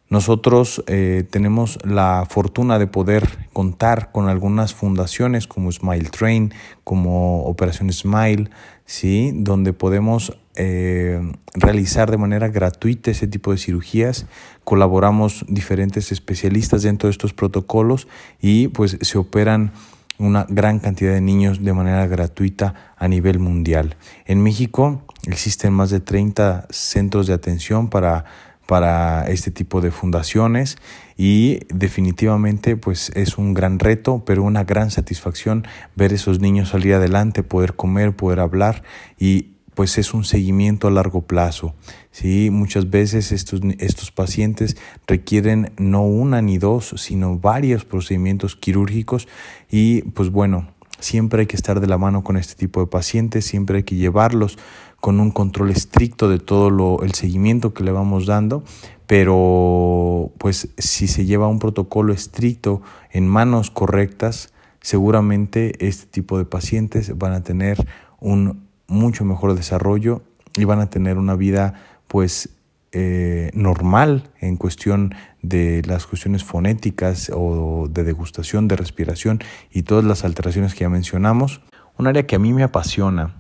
Nosotros 0.10 0.84
eh, 0.88 1.26
tenemos 1.30 1.80
la 1.86 2.28
fortuna 2.30 2.78
de 2.78 2.88
poder 2.88 3.48
contar 3.54 4.12
con 4.12 4.28
algunas 4.28 4.74
fundaciones 4.74 5.48
como 5.48 5.72
Smile 5.72 6.10
Train, 6.10 6.54
como 6.84 7.46
Operación 7.46 7.90
Smile, 7.94 8.50
¿sí? 8.86 9.32
donde 9.34 9.72
podemos 9.72 10.38
eh, 10.56 11.22
realizar 11.54 12.12
de 12.12 12.18
manera 12.18 12.50
gratuita 12.50 13.12
ese 13.12 13.28
tipo 13.28 13.52
de 13.52 13.58
cirugías. 13.58 14.26
Colaboramos 14.64 15.46
diferentes 15.48 16.12
especialistas 16.12 16.84
dentro 16.84 17.08
de 17.08 17.12
estos 17.12 17.34
protocolos 17.34 18.08
y 18.42 18.68
pues 18.70 18.98
se 19.02 19.18
operan 19.18 19.72
una 20.18 20.46
gran 20.50 20.80
cantidad 20.80 21.14
de 21.14 21.22
niños 21.22 21.64
de 21.64 21.74
manera 21.74 22.06
gratuita 22.08 22.94
a 22.98 23.08
nivel 23.08 23.40
mundial. 23.40 23.96
En 24.26 24.44
México 24.44 25.04
existen 25.26 25.74
más 25.74 25.90
de 25.90 26.00
30 26.00 26.68
centros 26.70 27.28
de 27.28 27.34
atención 27.34 27.90
para 27.90 28.26
para 28.72 29.28
este 29.28 29.52
tipo 29.52 29.82
de 29.82 29.92
fundaciones 29.92 30.78
y 31.18 31.60
definitivamente 31.68 32.78
pues 32.78 33.12
es 33.16 33.38
un 33.38 33.54
gran 33.54 33.80
reto, 33.80 34.24
pero 34.26 34.44
una 34.44 34.64
gran 34.64 34.92
satisfacción 34.92 35.68
ver 35.98 36.14
esos 36.14 36.40
niños 36.40 36.70
salir 36.70 36.94
adelante, 36.94 37.44
poder 37.44 37.76
comer, 37.76 38.16
poder 38.16 38.40
hablar 38.40 38.84
y 39.20 39.51
pues 39.74 39.98
es 39.98 40.14
un 40.14 40.24
seguimiento 40.24 40.88
a 40.88 40.92
largo 40.92 41.22
plazo. 41.22 41.74
¿sí? 42.12 42.50
Muchas 42.52 42.90
veces 42.90 43.32
estos, 43.32 43.62
estos 43.80 44.12
pacientes 44.12 44.78
requieren 45.08 45.72
no 45.78 46.04
una 46.04 46.42
ni 46.42 46.58
dos, 46.58 46.94
sino 46.98 47.38
varios 47.38 47.86
procedimientos 47.86 48.56
quirúrgicos 48.56 49.28
y 49.70 50.02
pues 50.02 50.30
bueno, 50.30 50.68
siempre 51.00 51.42
hay 51.42 51.48
que 51.48 51.56
estar 51.56 51.80
de 51.80 51.88
la 51.88 51.98
mano 51.98 52.24
con 52.24 52.38
este 52.38 52.56
tipo 52.56 52.80
de 52.80 52.88
pacientes, 52.88 53.46
siempre 53.46 53.78
hay 53.78 53.84
que 53.84 53.96
llevarlos 53.96 54.58
con 55.00 55.20
un 55.20 55.32
control 55.32 55.72
estricto 55.72 56.30
de 56.30 56.40
todo 56.40 56.70
lo, 56.70 57.02
el 57.02 57.14
seguimiento 57.14 57.74
que 57.74 57.84
le 57.84 57.92
vamos 57.92 58.28
dando, 58.28 58.64
pero 59.08 60.32
pues 60.38 60.70
si 60.78 61.08
se 61.08 61.26
lleva 61.26 61.48
un 61.48 61.60
protocolo 61.60 62.14
estricto 62.14 62.82
en 63.10 63.28
manos 63.28 63.72
correctas, 63.72 64.54
seguramente 64.80 65.86
este 65.86 66.06
tipo 66.06 66.38
de 66.38 66.46
pacientes 66.46 67.18
van 67.18 67.34
a 67.34 67.44
tener 67.44 67.86
un 68.20 68.71
mucho 68.92 69.26
mejor 69.26 69.56
desarrollo 69.56 70.22
y 70.56 70.66
van 70.66 70.80
a 70.80 70.90
tener 70.90 71.18
una 71.18 71.36
vida 71.36 71.74
pues 72.08 72.50
eh, 72.92 73.52
normal 73.54 74.30
en 74.40 74.58
cuestión 74.58 75.16
de 75.42 75.82
las 75.86 76.06
cuestiones 76.06 76.44
fonéticas 76.44 77.32
o 77.34 77.88
de 77.90 78.04
degustación, 78.04 78.68
de 78.68 78.76
respiración 78.76 79.40
y 79.72 79.84
todas 79.84 80.04
las 80.04 80.26
alteraciones 80.26 80.74
que 80.74 80.82
ya 80.82 80.90
mencionamos. 80.90 81.62
Un 81.98 82.08
área 82.08 82.28
que 82.28 82.36
a 82.36 82.40
mí 82.40 82.54
me 82.54 82.64
apasiona 82.64 83.36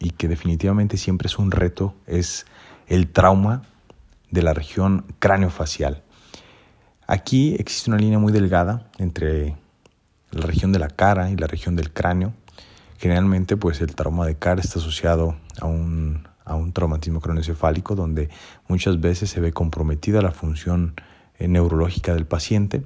y 0.00 0.10
que 0.10 0.28
definitivamente 0.28 0.96
siempre 0.96 1.26
es 1.26 1.38
un 1.38 1.50
reto 1.50 1.94
es 2.06 2.46
el 2.86 3.08
trauma 3.08 3.62
de 4.30 4.42
la 4.42 4.52
región 4.52 5.04
craneofacial. 5.18 6.02
Aquí 7.06 7.54
existe 7.58 7.90
una 7.90 7.98
línea 7.98 8.18
muy 8.18 8.32
delgada 8.32 8.90
entre 8.98 9.56
la 10.30 10.46
región 10.46 10.72
de 10.72 10.78
la 10.78 10.88
cara 10.88 11.30
y 11.30 11.36
la 11.36 11.46
región 11.46 11.76
del 11.76 11.92
cráneo. 11.92 12.34
Generalmente 12.98 13.56
pues 13.56 13.80
el 13.80 13.94
trauma 13.94 14.26
de 14.26 14.36
cara 14.36 14.60
está 14.60 14.78
asociado 14.78 15.36
a 15.60 15.66
un 15.66 16.28
a 16.48 16.56
un 16.56 16.72
traumatismo 16.72 17.20
cronoencefálico 17.20 17.94
donde 17.94 18.30
muchas 18.66 19.00
veces 19.00 19.30
se 19.30 19.40
ve 19.40 19.52
comprometida 19.52 20.22
la 20.22 20.32
función 20.32 20.94
eh, 21.38 21.46
neurológica 21.46 22.14
del 22.14 22.26
paciente. 22.26 22.82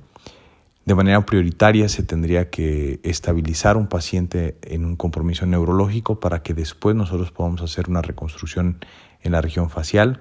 De 0.85 0.97
manera 0.97 1.25
prioritaria 1.25 1.89
se 1.89 2.03
tendría 2.03 2.51
que 2.51 3.01
estabilizar 3.05 3.77
un 3.77 3.87
paciente 3.87 4.59
en 4.63 4.85
un 4.85 4.97
compromiso 4.97 5.47
neurológico 5.47 6.19
para 6.19 6.43
que 6.43 6.55
después 6.55 6.97
nosotros 6.97 7.31
podamos 7.31 7.63
hacer 7.63 7.89
una 7.89 8.03
reconstrucción 8.03 8.85
en 9.23 9.33
la 9.33 9.41
región 9.41 9.71
facial. 9.71 10.19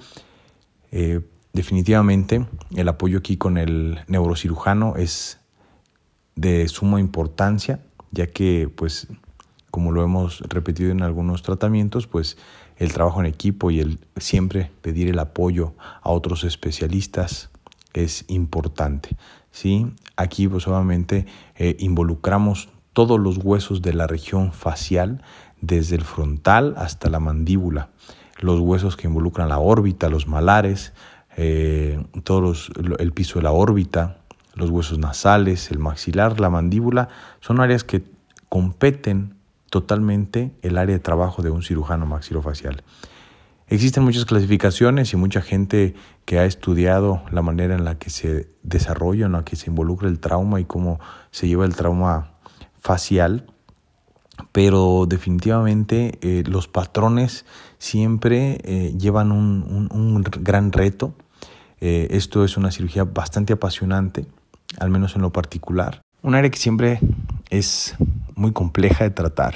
Eh, 0.91 1.21
definitivamente 1.51 2.45
el 2.75 2.87
apoyo 2.87 3.17
aquí 3.17 3.37
con 3.37 3.57
el 3.57 4.01
neurocirujano 4.07 4.97
es 4.97 5.39
de 6.35 6.67
suma 6.67 6.99
importancia, 6.99 7.79
ya 8.11 8.27
que 8.27 8.69
pues 8.73 9.07
como 9.71 9.91
lo 9.91 10.03
hemos 10.03 10.41
repetido 10.41 10.91
en 10.91 11.01
algunos 11.01 11.41
tratamientos, 11.41 12.05
pues 12.05 12.37
el 12.77 12.93
trabajo 12.93 13.19
en 13.21 13.25
equipo 13.25 13.71
y 13.71 13.79
el 13.79 13.99
siempre 14.17 14.71
pedir 14.81 15.09
el 15.09 15.19
apoyo 15.19 15.73
a 16.01 16.11
otros 16.11 16.43
especialistas 16.43 17.49
es 17.93 18.25
importante. 18.27 19.15
¿sí? 19.51 19.87
Aquí 20.17 20.47
pues 20.47 20.67
obviamente 20.67 21.25
eh, 21.55 21.75
involucramos 21.79 22.69
todos 22.93 23.19
los 23.19 23.37
huesos 23.37 23.81
de 23.81 23.93
la 23.93 24.07
región 24.07 24.51
facial, 24.51 25.23
desde 25.61 25.95
el 25.95 26.03
frontal 26.03 26.73
hasta 26.77 27.09
la 27.09 27.19
mandíbula, 27.19 27.89
los 28.39 28.59
huesos 28.59 28.97
que 28.97 29.07
involucran 29.07 29.47
la 29.47 29.59
órbita, 29.59 30.09
los 30.09 30.27
malares, 30.27 30.93
eh, 31.37 32.03
todos 32.23 32.71
el 32.99 33.13
piso 33.13 33.39
de 33.39 33.43
la 33.43 33.51
órbita, 33.51 34.17
los 34.55 34.69
huesos 34.69 34.97
nasales, 34.97 35.71
el 35.71 35.79
maxilar, 35.79 36.39
la 36.39 36.49
mandíbula, 36.49 37.09
son 37.39 37.61
áreas 37.61 37.83
que 37.83 38.03
competen 38.49 39.35
totalmente 39.71 40.51
el 40.61 40.77
área 40.77 40.95
de 40.95 40.99
trabajo 40.99 41.41
de 41.41 41.49
un 41.49 41.63
cirujano 41.63 42.05
maxilofacial. 42.05 42.83
Existen 43.67 44.03
muchas 44.03 44.25
clasificaciones 44.25 45.13
y 45.13 45.15
mucha 45.15 45.41
gente 45.41 45.95
que 46.25 46.39
ha 46.39 46.45
estudiado 46.45 47.23
la 47.31 47.41
manera 47.41 47.73
en 47.73 47.85
la 47.85 47.97
que 47.97 48.09
se 48.09 48.49
desarrolla, 48.63 49.27
en 49.27 49.31
la 49.31 49.45
que 49.45 49.55
se 49.55 49.69
involucra 49.69 50.09
el 50.09 50.19
trauma 50.19 50.59
y 50.59 50.65
cómo 50.65 50.99
se 51.31 51.47
lleva 51.47 51.63
el 51.63 51.73
trauma 51.73 52.33
facial, 52.81 53.45
pero 54.51 55.05
definitivamente 55.07 56.19
eh, 56.21 56.43
los 56.45 56.67
patrones 56.67 57.45
siempre 57.77 58.59
eh, 58.65 58.93
llevan 58.97 59.31
un, 59.31 60.21
gran 60.41 60.73
reto. 60.73 61.15
Eh, 61.79 62.09
esto 62.11 62.43
es 62.43 62.57
una 62.57 62.71
cirugía 62.71 63.05
bastante 63.05 63.53
apasionante, 63.53 64.25
al 64.79 64.89
menos 64.89 65.15
en 65.15 65.21
lo 65.21 65.31
particular. 65.31 66.01
Un 66.23 66.35
área 66.35 66.51
que 66.51 66.59
siempre 66.59 66.99
es 67.51 67.95
muy 68.35 68.51
compleja 68.51 69.03
de 69.03 69.11
tratar 69.11 69.53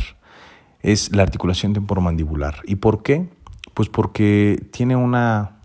es 0.86 1.16
la 1.16 1.24
articulación 1.24 1.74
temporomandibular. 1.74 2.62
¿Y 2.66 2.76
por 2.76 3.02
qué? 3.02 3.28
Pues 3.74 3.90
porque 3.90 4.64
tiene 4.72 4.96
una 4.96 5.58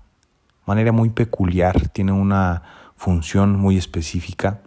manera 0.65 0.93
muy 0.93 1.11
peculiar, 1.11 1.91
tiene 1.91 2.13
una 2.13 2.63
función 2.97 3.59
muy 3.59 3.77
específica 3.77 4.63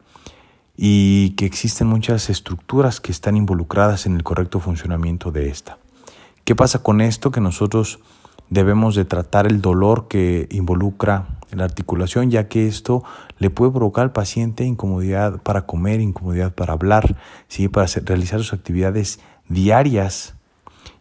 y 0.77 1.31
que 1.31 1.45
existen 1.45 1.87
muchas 1.87 2.29
estructuras 2.29 3.01
que 3.01 3.11
están 3.11 3.35
involucradas 3.35 4.05
en 4.05 4.15
el 4.15 4.23
correcto 4.23 4.59
funcionamiento 4.59 5.31
de 5.31 5.49
esta. 5.49 5.79
¿Qué 6.43 6.55
pasa 6.55 6.83
con 6.83 7.01
esto? 7.01 7.31
Que 7.31 7.41
nosotros 7.41 7.99
debemos 8.49 8.93
de 8.93 9.05
tratar 9.05 9.47
el 9.47 9.59
dolor 9.59 10.07
que 10.07 10.47
involucra 10.51 11.39
la 11.55 11.65
articulación, 11.65 12.31
ya 12.31 12.47
que 12.47 12.67
esto 12.67 13.03
le 13.37 13.49
puede 13.49 13.71
provocar 13.71 14.03
al 14.03 14.11
paciente 14.11 14.63
incomodidad 14.65 15.41
para 15.41 15.65
comer, 15.65 16.01
incomodidad 16.01 16.53
para 16.53 16.73
hablar, 16.73 17.15
¿sí? 17.47 17.67
para 17.67 17.87
realizar 18.05 18.39
sus 18.39 18.53
actividades 18.53 19.19
diarias 19.49 20.35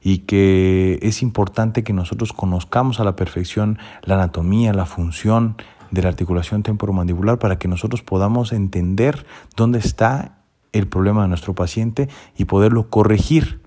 y 0.02 0.18
que 0.18 0.98
es 1.02 1.22
importante 1.22 1.84
que 1.84 1.92
nosotros 1.92 2.32
conozcamos 2.32 3.00
a 3.00 3.04
la 3.04 3.16
perfección 3.16 3.78
la 4.02 4.14
anatomía, 4.14 4.72
la 4.72 4.86
función 4.86 5.56
de 5.90 6.02
la 6.02 6.08
articulación 6.08 6.62
temporomandibular 6.62 7.38
para 7.38 7.58
que 7.58 7.68
nosotros 7.68 8.02
podamos 8.02 8.52
entender 8.52 9.26
dónde 9.56 9.78
está 9.78 10.38
el 10.72 10.88
problema 10.88 11.22
de 11.22 11.28
nuestro 11.28 11.54
paciente 11.54 12.08
y 12.36 12.46
poderlo 12.46 12.88
corregir. 12.88 13.60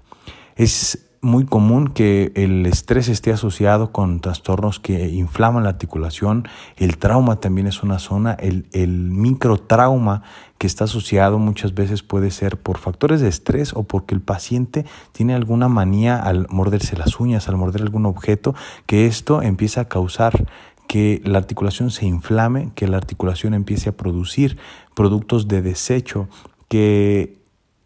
Es 0.56 1.08
muy 1.26 1.46
común 1.46 1.88
que 1.88 2.32
el 2.36 2.66
estrés 2.68 3.10
esté 3.10 3.32
asociado 3.32 3.92
con 3.92 4.22
trastornos 4.22 4.80
que 4.80 5.10
inflaman 5.10 5.64
la 5.64 5.70
articulación. 5.70 6.48
El 6.78 6.98
trauma 6.98 7.40
también 7.40 7.66
es 7.66 7.82
una 7.82 7.98
zona. 7.98 8.34
El, 8.34 8.68
el 8.74 9.10
microtrauma 9.10 10.22
que 10.60 10.68
está 10.68 10.84
asociado 10.84 11.40
muchas 11.40 11.74
veces 11.74 12.04
puede 12.04 12.30
ser 12.30 12.58
por 12.58 12.78
factores 12.78 13.22
de 13.22 13.28
estrés 13.28 13.74
o 13.74 13.84
porque 13.84 14.14
el 14.14 14.22
paciente 14.22 14.86
tiene 15.12 15.34
alguna 15.34 15.68
manía 15.68 16.22
al 16.22 16.46
morderse 16.50 16.96
las 16.96 17.20
uñas, 17.20 17.50
al 17.50 17.58
morder 17.58 17.82
algún 17.82 18.06
objeto, 18.06 18.54
que 18.86 19.08
esto 19.08 19.42
empieza 19.42 19.82
a 19.82 19.90
causar 19.90 20.46
que 20.88 21.22
la 21.26 21.40
articulación 21.40 21.90
se 21.90 22.06
inflame, 22.06 22.70
que 22.76 22.88
la 22.88 22.98
articulación 22.98 23.56
empiece 23.56 23.90
a 23.90 23.98
producir 23.98 24.58
productos 24.94 25.48
de 25.48 25.64
desecho 25.64 26.28
que 26.70 27.45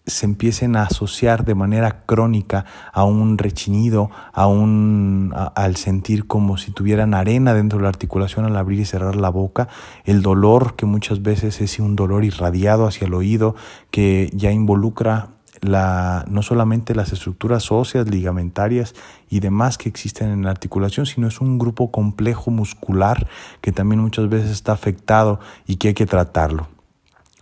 se 0.09 0.25
empiecen 0.25 0.75
a 0.75 0.83
asociar 0.83 1.45
de 1.45 1.55
manera 1.55 2.03
crónica 2.05 2.65
a 2.93 3.03
un 3.03 3.37
rechinido, 3.37 4.09
a 4.33 4.47
un, 4.47 5.33
al 5.55 5.75
sentir 5.75 6.27
como 6.27 6.57
si 6.57 6.71
tuvieran 6.71 7.13
arena 7.13 7.53
dentro 7.53 7.79
de 7.79 7.83
la 7.83 7.89
articulación 7.89 8.45
al 8.45 8.57
abrir 8.57 8.79
y 8.79 8.85
cerrar 8.85 9.15
la 9.15 9.29
boca, 9.29 9.67
el 10.05 10.21
dolor 10.21 10.75
que 10.75 10.85
muchas 10.85 11.21
veces 11.21 11.61
es 11.61 11.79
un 11.79 11.95
dolor 11.95 12.23
irradiado 12.23 12.87
hacia 12.87 13.07
el 13.07 13.13
oído 13.13 13.55
que 13.91 14.29
ya 14.33 14.51
involucra 14.51 15.29
la, 15.61 16.25
no 16.29 16.41
solamente 16.41 16.95
las 16.95 17.11
estructuras 17.11 17.71
óseas, 17.71 18.09
ligamentarias 18.09 18.95
y 19.29 19.39
demás 19.39 19.77
que 19.77 19.89
existen 19.89 20.29
en 20.29 20.43
la 20.43 20.51
articulación, 20.51 21.05
sino 21.05 21.27
es 21.27 21.41
un 21.41 21.57
grupo 21.57 21.91
complejo 21.91 22.51
muscular 22.51 23.27
que 23.61 23.71
también 23.71 24.01
muchas 24.01 24.29
veces 24.29 24.51
está 24.51 24.71
afectado 24.71 25.39
y 25.67 25.75
que 25.77 25.89
hay 25.89 25.93
que 25.93 26.05
tratarlo 26.05 26.78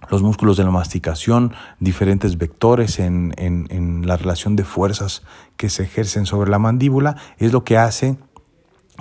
los 0.09 0.21
músculos 0.21 0.57
de 0.57 0.63
la 0.63 0.71
masticación, 0.71 1.53
diferentes 1.79 2.37
vectores 2.37 2.99
en, 2.99 3.33
la 4.05 4.15
relación 4.17 4.55
de 4.55 4.63
fuerzas 4.63 5.23
que 5.57 5.69
se 5.69 5.83
ejercen 5.83 6.25
sobre 6.25 6.49
la 6.49 6.59
mandíbula, 6.59 7.17
es 7.37 7.51
lo 7.51 7.63
que 7.63 7.77
hace 7.77 8.17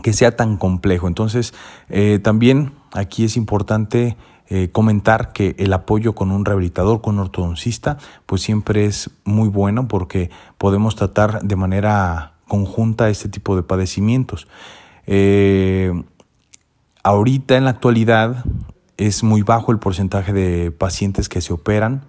que 0.03 0.13
sea 0.13 0.37
tan 0.37 0.57
complejo. 0.57 1.09
Entonces, 1.09 1.55
eh, 1.89 2.19
también 2.23 2.73
aquí 2.93 3.25
es 3.25 3.37
importante 3.37 4.17
eh, 4.49 4.71
comentar 4.71 5.33
que 5.33 5.57
el 5.59 5.73
apoyo 5.73 6.15
con 6.15 6.31
un 6.31 6.45
rehabilitador, 6.45 7.01
con 7.01 7.15
un 7.15 7.23
ortodoncista, 7.23 7.99
pues 8.27 8.43
siempre 8.43 8.85
es 8.85 9.11
muy 9.25 9.49
bueno 9.49 9.89
porque 9.89 10.31
podemos 10.59 10.97
tratar 10.97 11.43
de 11.43 11.57
manera 11.57 12.35
conjunta 12.47 13.09
este 13.09 13.29
tipo 13.29 13.57
de 13.57 13.63
padecimientos. 13.63 14.47
Eh, 15.07 15.93
ahorita 17.03 17.57
en 17.57 17.65
la 17.65 17.71
actualidad 17.71 18.45
es 18.97 19.23
muy 19.23 19.43
bajo 19.43 19.73
el 19.73 19.79
porcentaje 19.79 20.33
de 20.33 20.71
pacientes 20.71 21.29
que 21.29 21.41
se 21.41 21.53
operan. 21.53 22.05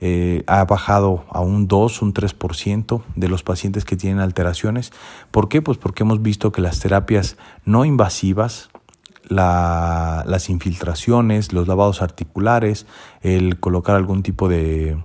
Eh, 0.00 0.42
ha 0.46 0.64
bajado 0.64 1.24
a 1.30 1.40
un 1.40 1.66
2, 1.66 2.02
un 2.02 2.12
3% 2.12 3.02
de 3.14 3.28
los 3.28 3.42
pacientes 3.42 3.84
que 3.84 3.96
tienen 3.96 4.20
alteraciones. 4.20 4.92
¿Por 5.30 5.48
qué? 5.48 5.62
Pues 5.62 5.78
porque 5.78 6.02
hemos 6.02 6.20
visto 6.20 6.52
que 6.52 6.60
las 6.60 6.80
terapias 6.80 7.36
no 7.64 7.84
invasivas, 7.84 8.70
las 9.28 10.50
infiltraciones, 10.50 11.52
los 11.52 11.68
lavados 11.68 12.02
articulares, 12.02 12.86
el 13.22 13.58
colocar 13.58 13.96
algún 13.96 14.22
tipo 14.22 14.48
de, 14.48 14.98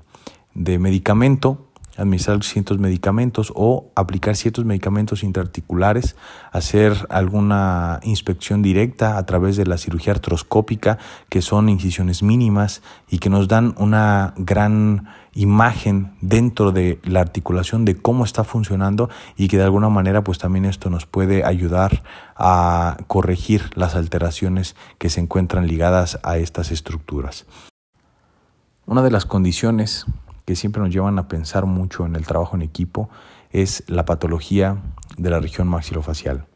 de 0.54 0.80
medicamento, 0.80 1.69
administrar 2.00 2.44
ciertos 2.44 2.80
medicamentos 2.80 3.52
o 3.56 3.92
aplicar 3.96 4.36
ciertos 4.36 4.66
medicamentos 4.66 5.24
intraarticulares, 5.24 6.16
hacer 6.52 7.08
alguna 7.10 8.00
inspección 8.04 8.62
directa 8.62 9.18
a 9.18 9.26
través 9.26 9.58
de 9.58 9.66
la 9.66 9.78
cirugía 9.78 10.14
artroscópica, 10.14 10.98
que 11.30 11.42
son 11.42 11.70
incisiones 11.70 12.24
mínimas 12.24 12.82
y 13.10 13.20
que 13.20 13.30
nos 13.30 13.48
dan 13.48 13.76
una 13.78 14.34
gran 14.38 15.08
imagen 15.34 16.14
dentro 16.22 16.72
de 16.72 17.00
la 17.04 17.22
articulación 17.22 17.86
de 17.86 17.96
cómo 17.96 18.26
está 18.26 18.44
funcionando 18.44 19.10
y 19.38 19.48
que 19.48 19.58
de 19.58 19.64
alguna 19.64 19.90
manera 19.90 20.24
pues 20.24 20.38
también 20.38 20.66
esto 20.66 20.90
nos 20.90 21.06
puede 21.06 21.46
ayudar 21.46 22.04
a 22.36 22.98
corregir 23.08 23.70
las 23.76 23.96
alteraciones 23.96 24.76
que 24.98 25.10
se 25.10 25.22
encuentran 25.22 25.68
ligadas 25.68 26.20
a 26.24 26.38
estas 26.38 26.72
estructuras. 26.72 27.46
Una 28.86 29.04
de 29.04 29.12
las 29.12 29.26
condiciones 29.26 30.06
que 30.50 30.56
siempre 30.56 30.82
nos 30.82 30.92
llevan 30.92 31.20
a 31.20 31.28
pensar 31.28 31.68
mucho 31.68 32.08
en 32.08 32.16
el 32.16 32.26
trabajo 32.26 32.56
en 32.56 32.64
equipo 32.64 33.08
es 33.52 33.84
la 33.86 34.06
patología 34.06 34.82
de 35.16 35.30
la 35.30 35.40
región 35.40 35.68
maxilofacial. 35.68 36.48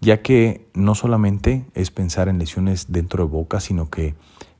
ya 0.00 0.22
que 0.22 0.68
no 0.74 0.94
solamente 0.94 1.66
es 1.74 1.90
pensar 1.90 2.28
en 2.28 2.38
lesiones 2.38 2.92
dentro 2.92 3.24
de 3.24 3.30
boca, 3.32 3.58
sino 3.58 3.90
que 3.90 4.14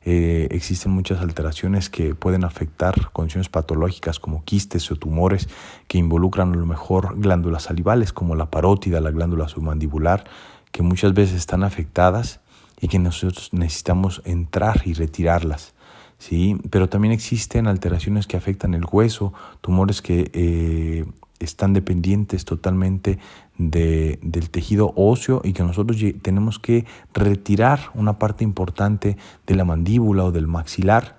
eh, 0.04 0.48
existen 0.50 0.90
muchas 0.90 1.20
alteraciones 1.20 1.90
que 1.90 2.16
pueden 2.16 2.42
afectar 2.42 3.12
condiciones 3.12 3.48
patológicas 3.48 4.18
como 4.18 4.42
quistes 4.42 4.90
o 4.90 4.96
tumores 4.96 5.48
que 5.86 5.98
involucran 5.98 6.52
a 6.52 6.56
lo 6.56 6.66
mejor 6.66 7.20
glándulas 7.20 7.64
salivales 7.64 8.12
como 8.12 8.34
la 8.34 8.50
parótida, 8.50 9.00
la 9.00 9.12
glándula 9.12 9.46
submandibular, 9.46 10.24
que 10.72 10.82
muchas 10.82 11.14
veces 11.14 11.36
están 11.36 11.62
afectadas 11.62 12.40
y 12.80 12.88
que 12.88 12.98
nosotros 12.98 13.50
necesitamos 13.52 14.22
entrar 14.24 14.82
y 14.84 14.94
retirarlas. 14.94 15.75
¿Sí? 16.18 16.56
Pero 16.70 16.88
también 16.88 17.12
existen 17.12 17.66
alteraciones 17.66 18.26
que 18.26 18.36
afectan 18.36 18.74
el 18.74 18.84
hueso, 18.90 19.32
tumores 19.60 20.02
que 20.02 20.30
eh, 20.32 21.04
están 21.38 21.72
dependientes 21.72 22.44
totalmente 22.44 23.18
de, 23.58 24.18
del 24.22 24.50
tejido 24.50 24.92
óseo 24.96 25.40
y 25.44 25.52
que 25.52 25.62
nosotros 25.62 25.98
tenemos 26.22 26.58
que 26.58 26.84
retirar 27.14 27.90
una 27.94 28.18
parte 28.18 28.44
importante 28.44 29.16
de 29.46 29.54
la 29.54 29.64
mandíbula 29.64 30.24
o 30.24 30.32
del 30.32 30.46
maxilar 30.46 31.16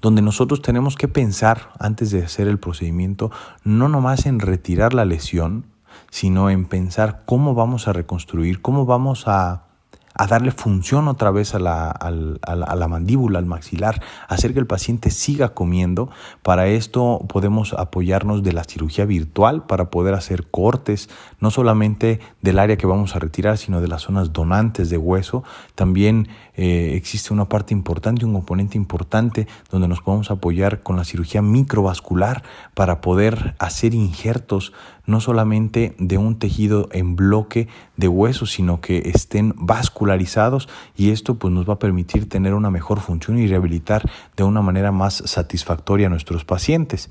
donde 0.00 0.22
nosotros 0.22 0.60
tenemos 0.60 0.96
que 0.96 1.08
pensar 1.08 1.72
antes 1.78 2.10
de 2.10 2.22
hacer 2.22 2.46
el 2.46 2.58
procedimiento 2.58 3.30
no 3.64 3.88
nomás 3.88 4.26
en 4.26 4.38
retirar 4.40 4.92
la 4.92 5.04
lesión, 5.04 5.66
sino 6.10 6.50
en 6.50 6.66
pensar 6.66 7.22
cómo 7.24 7.54
vamos 7.54 7.88
a 7.88 7.92
reconstruir, 7.92 8.60
cómo 8.60 8.84
vamos 8.84 9.24
a 9.26 9.71
a 10.14 10.26
darle 10.26 10.50
función 10.50 11.08
otra 11.08 11.30
vez 11.30 11.54
a 11.54 11.58
la, 11.58 11.90
a, 11.90 12.10
la, 12.10 12.88
mandíbula, 12.88 13.38
al 13.38 13.46
maxilar, 13.46 14.02
hacer 14.28 14.52
que 14.52 14.60
el 14.60 14.66
paciente 14.66 15.10
siga 15.10 15.50
comiendo. 15.50 16.10
Para 16.42 16.66
esto 16.68 17.24
podemos 17.28 17.72
apoyarnos 17.72 18.42
de 18.42 18.52
la 18.52 18.64
cirugía 18.64 19.04
virtual 19.04 19.66
para 19.66 19.90
poder 19.90 20.14
hacer 20.14 20.46
cortes, 20.50 21.08
no 21.40 21.50
solamente 21.50 22.20
del 22.40 22.58
área 22.58 22.76
que 22.76 22.86
vamos 22.86 23.16
a 23.16 23.18
retirar, 23.18 23.58
sino 23.58 23.80
de 23.80 23.88
las 23.88 24.02
zonas 24.02 24.32
donantes 24.32 24.90
de 24.90 24.98
hueso. 24.98 25.44
También 25.74 26.28
eh, 26.54 26.92
existe 26.94 27.32
una 27.32 27.48
parte 27.48 27.72
importante, 27.72 28.26
un 28.26 28.34
componente 28.34 28.76
importante 28.76 29.46
donde 29.70 29.88
nos 29.88 30.02
podemos 30.02 30.30
apoyar 30.30 30.82
con 30.82 30.96
la 30.96 31.04
cirugía 31.04 31.40
microvascular 31.42 32.42
para 32.74 33.00
poder 33.00 33.54
hacer 33.58 33.94
injertos 33.94 34.72
no 35.06 35.20
solamente 35.20 35.94
de 35.98 36.18
un 36.18 36.38
tejido 36.38 36.88
en 36.92 37.16
bloque 37.16 37.68
de 37.96 38.08
hueso, 38.08 38.46
sino 38.46 38.80
que 38.80 39.10
estén 39.14 39.54
vascularizados 39.56 40.68
y 40.96 41.10
esto 41.10 41.36
pues 41.36 41.52
nos 41.52 41.68
va 41.68 41.74
a 41.74 41.78
permitir 41.78 42.28
tener 42.28 42.54
una 42.54 42.70
mejor 42.70 43.00
función 43.00 43.38
y 43.38 43.46
rehabilitar 43.46 44.08
de 44.36 44.44
una 44.44 44.62
manera 44.62 44.92
más 44.92 45.22
satisfactoria 45.26 46.06
a 46.06 46.10
nuestros 46.10 46.44
pacientes. 46.44 47.10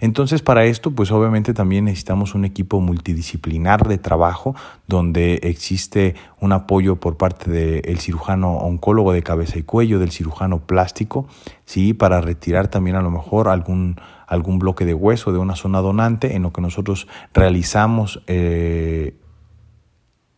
Entonces 0.00 0.42
para 0.42 0.64
esto 0.64 0.90
pues 0.90 1.10
obviamente 1.10 1.54
también 1.54 1.86
necesitamos 1.86 2.34
un 2.34 2.44
equipo 2.44 2.80
multidisciplinar 2.80 3.86
de 3.88 3.98
trabajo 3.98 4.54
donde 4.86 5.40
existe 5.42 6.14
un 6.40 6.52
apoyo 6.52 6.96
por 6.96 7.16
parte 7.16 7.50
del 7.50 8.00
cirujano 8.00 8.58
oncólogo 8.58 9.12
de 9.12 9.22
cabeza 9.22 9.58
y 9.58 9.62
cuello, 9.62 9.98
del 9.98 10.10
cirujano 10.10 10.60
plástico, 10.60 11.26
¿sí? 11.64 11.94
para 11.94 12.20
retirar 12.20 12.68
también 12.68 12.96
a 12.96 13.02
lo 13.02 13.10
mejor 13.10 13.48
algún 13.48 13.96
algún 14.26 14.58
bloque 14.58 14.84
de 14.84 14.94
hueso 14.94 15.32
de 15.32 15.38
una 15.38 15.56
zona 15.56 15.80
donante 15.80 16.34
en 16.34 16.42
lo 16.42 16.52
que 16.52 16.60
nosotros 16.60 17.06
realizamos 17.32 18.22
eh, 18.26 19.16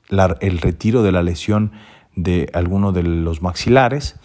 el 0.08 0.58
retiro 0.58 1.02
de 1.02 1.12
la 1.12 1.22
lesión 1.22 1.72
de 2.14 2.50
alguno 2.54 2.92
de 2.92 3.02
los 3.02 3.42
maxilares 3.42 4.18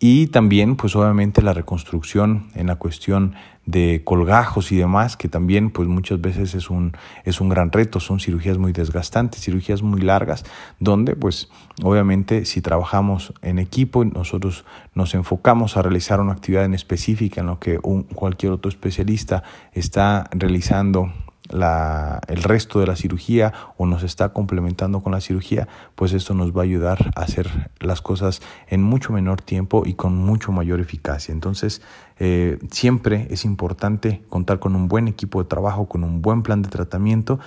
y 0.00 0.26
también 0.28 0.76
pues 0.76 0.94
obviamente 0.96 1.42
la 1.42 1.52
reconstrucción 1.52 2.48
en 2.54 2.66
la 2.66 2.76
cuestión 2.76 3.34
de 3.66 4.02
colgajos 4.04 4.72
y 4.72 4.76
demás, 4.76 5.16
que 5.16 5.28
también 5.28 5.70
pues 5.70 5.88
muchas 5.88 6.20
veces 6.20 6.54
es 6.54 6.68
un, 6.68 6.92
es 7.24 7.40
un 7.40 7.48
gran 7.48 7.72
reto, 7.72 7.98
son 7.98 8.20
cirugías 8.20 8.58
muy 8.58 8.72
desgastantes, 8.72 9.40
cirugías 9.40 9.82
muy 9.82 10.00
largas, 10.00 10.44
donde 10.80 11.16
pues 11.16 11.48
obviamente 11.82 12.44
si 12.44 12.60
trabajamos 12.60 13.32
en 13.42 13.58
equipo, 13.58 14.04
nosotros 14.04 14.64
nos 14.94 15.14
enfocamos 15.14 15.76
a 15.76 15.82
realizar 15.82 16.20
una 16.20 16.32
actividad 16.32 16.64
en 16.64 16.74
específica 16.74 17.40
en 17.40 17.46
lo 17.46 17.58
que 17.58 17.78
un, 17.82 18.02
cualquier 18.02 18.52
otro 18.52 18.68
especialista 18.68 19.42
está 19.72 20.28
realizando 20.32 21.12
la, 21.50 22.20
el 22.28 22.42
resto 22.42 22.80
de 22.80 22.86
la 22.86 22.96
cirugía 22.96 23.52
o 23.76 23.86
nos 23.86 24.02
está 24.02 24.32
complementando 24.32 25.00
con 25.00 25.12
la 25.12 25.20
cirugía, 25.20 25.68
pues 25.94 26.12
esto 26.12 26.34
nos 26.34 26.52
va 26.56 26.62
a 26.62 26.64
ayudar 26.64 27.12
a 27.16 27.22
hacer 27.22 27.70
las 27.80 28.00
cosas 28.00 28.40
en 28.68 28.82
mucho 28.82 29.12
menor 29.12 29.40
tiempo 29.40 29.82
y 29.84 29.94
con 29.94 30.16
mucho 30.16 30.52
mayor 30.52 30.80
eficacia. 30.80 31.32
Entonces, 31.32 31.82
eh, 32.18 32.58
siempre 32.70 33.26
es 33.30 33.44
importante 33.44 34.22
contar 34.28 34.58
con 34.58 34.74
un 34.74 34.88
buen 34.88 35.08
equipo 35.08 35.42
de 35.42 35.48
trabajo, 35.48 35.86
con 35.86 36.04
un 36.04 36.22
buen 36.22 36.42
plan 36.42 36.62
de 36.62 36.68
tratamiento 36.68 37.40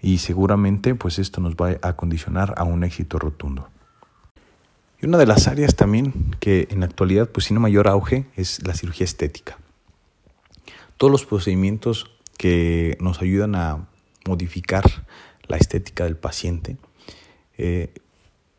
y 0.00 0.18
seguramente 0.18 0.94
pues 0.94 1.18
esto 1.18 1.40
nos 1.40 1.54
va 1.54 1.76
a 1.82 1.94
condicionar 1.94 2.54
a 2.56 2.64
un 2.64 2.84
éxito 2.84 3.18
rotundo. 3.18 3.68
Y 5.00 5.06
una 5.06 5.18
de 5.18 5.26
las 5.26 5.48
áreas 5.48 5.76
también 5.76 6.34
que 6.40 6.66
en 6.70 6.80
la 6.80 6.86
actualidad 6.86 7.28
pues 7.30 7.46
tiene 7.46 7.60
mayor 7.60 7.88
auge 7.88 8.26
es 8.36 8.66
la 8.66 8.74
cirugía 8.74 9.04
estética. 9.04 9.58
Todos 10.96 11.10
los 11.10 11.26
procedimientos 11.26 12.13
que 12.38 12.96
nos 13.00 13.22
ayudan 13.22 13.54
a 13.54 13.88
modificar 14.26 14.84
la 15.46 15.56
estética 15.56 16.04
del 16.04 16.16
paciente. 16.16 16.76
Eh, 17.58 17.92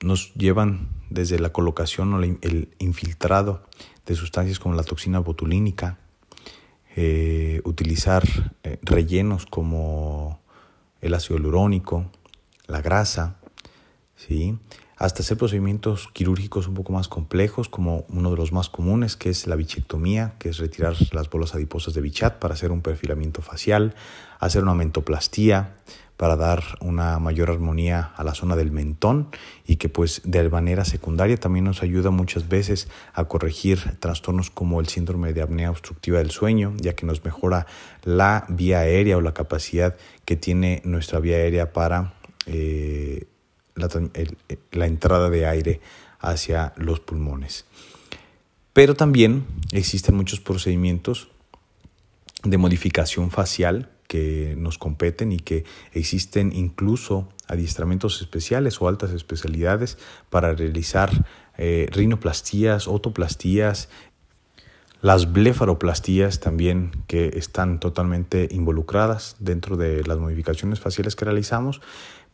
nos 0.02 0.34
llevan 0.36 0.90
desde 1.10 1.40
la 1.40 1.50
colocación 1.52 2.14
o 2.14 2.22
el 2.22 2.70
infiltrado 2.80 3.64
de 4.06 4.16
sustancias 4.16 4.60
como 4.60 4.76
la 4.76 4.84
toxina 4.84 5.20
botulínica, 5.20 5.98
eh, 6.96 7.62
utilizar 7.66 8.24
eh, 8.64 8.80
rellenos 8.84 9.46
como 9.46 10.40
el 11.02 11.14
ácido 11.14 11.38
hialurónico, 11.38 12.10
la 12.68 12.82
grasa, 12.82 13.38
¿sí? 14.16 14.58
Hasta 14.98 15.24
hacer 15.24 15.38
procedimientos 15.38 16.10
quirúrgicos 16.14 16.68
un 16.68 16.74
poco 16.74 16.94
más 16.94 17.08
complejos, 17.08 17.70
como 17.70 18.06
uno 18.10 18.32
de 18.32 18.38
los 18.38 18.52
más 18.52 18.70
comunes, 18.70 19.16
que 19.16 19.30
es 19.30 19.48
la 19.48 19.56
bichectomía, 19.56 20.36
que 20.40 20.50
es 20.50 20.58
retirar 20.58 20.96
las 21.12 21.30
bolas 21.30 21.54
adiposas 21.56 21.94
de 21.94 22.02
bichat 22.02 22.40
para 22.40 22.54
hacer 22.54 22.72
un 22.72 22.82
perfilamiento 22.82 23.42
facial, 23.42 23.96
hacer 24.40 24.64
una 24.64 24.74
mentoplastía 24.74 25.76
para 26.18 26.36
dar 26.38 26.64
una 26.80 27.20
mayor 27.20 27.50
armonía 27.50 28.14
a 28.16 28.24
la 28.24 28.34
zona 28.34 28.56
del 28.56 28.72
mentón 28.72 29.28
y 29.66 29.76
que 29.76 29.90
pues 29.90 30.22
de 30.24 30.50
manera 30.50 30.86
secundaria 30.86 31.38
también 31.38 31.66
nos 31.66 31.84
ayuda 31.84 32.10
muchas 32.10 32.48
veces 32.48 32.88
a 33.14 33.26
corregir 33.26 33.98
trastornos 34.00 34.50
como 34.50 34.80
el 34.80 34.88
síndrome 34.88 35.34
de 35.34 35.42
apnea 35.42 35.72
obstructiva 35.72 36.20
del 36.20 36.32
sueño, 36.32 36.74
ya 36.78 36.96
que 36.96 37.06
nos 37.06 37.26
mejora 37.26 37.68
la 38.04 38.46
vía 38.48 38.80
aérea 38.80 39.18
o 39.18 39.22
la 39.22 39.34
capacidad 39.34 39.98
que 40.24 40.38
tiene 40.38 40.82
nuestra 40.86 41.20
vía 41.20 41.38
aérea 41.38 41.74
para 41.74 42.14
eh, 42.46 43.26
la, 43.76 44.86
entrada 44.86 45.30
de 45.30 45.46
aire 45.46 45.82
hacia 46.20 46.74
los 46.78 47.00
pulmones. 47.00 47.66
Pero 48.74 48.96
también 48.96 49.46
existen 49.72 50.16
muchos 50.16 50.40
procedimientos 50.40 51.30
de 52.44 52.58
modificación 52.58 53.32
facial 53.32 53.90
que 54.08 54.56
nos 54.58 54.78
competen 54.78 55.32
y 55.32 55.40
que 55.40 55.66
existen 55.92 56.52
incluso 56.54 57.28
adiestramientos 57.48 58.22
especiales 58.22 58.82
o 58.82 58.88
altas 58.88 59.12
especialidades 59.12 59.98
para 60.30 60.54
realizar 60.54 61.26
eh, 61.58 61.88
rinoplastías, 61.92 62.88
otoplastías, 62.88 63.90
las 65.02 65.32
blefaroplastías 65.32 66.40
también 66.40 66.92
que 67.08 67.38
están 67.38 67.80
totalmente 67.80 68.48
involucradas 68.52 69.36
dentro 69.40 69.78
de 69.78 70.04
las 70.04 70.18
modificaciones 70.18 70.80
faciales 70.80 71.16
que 71.16 71.26
realizamos 71.26 71.82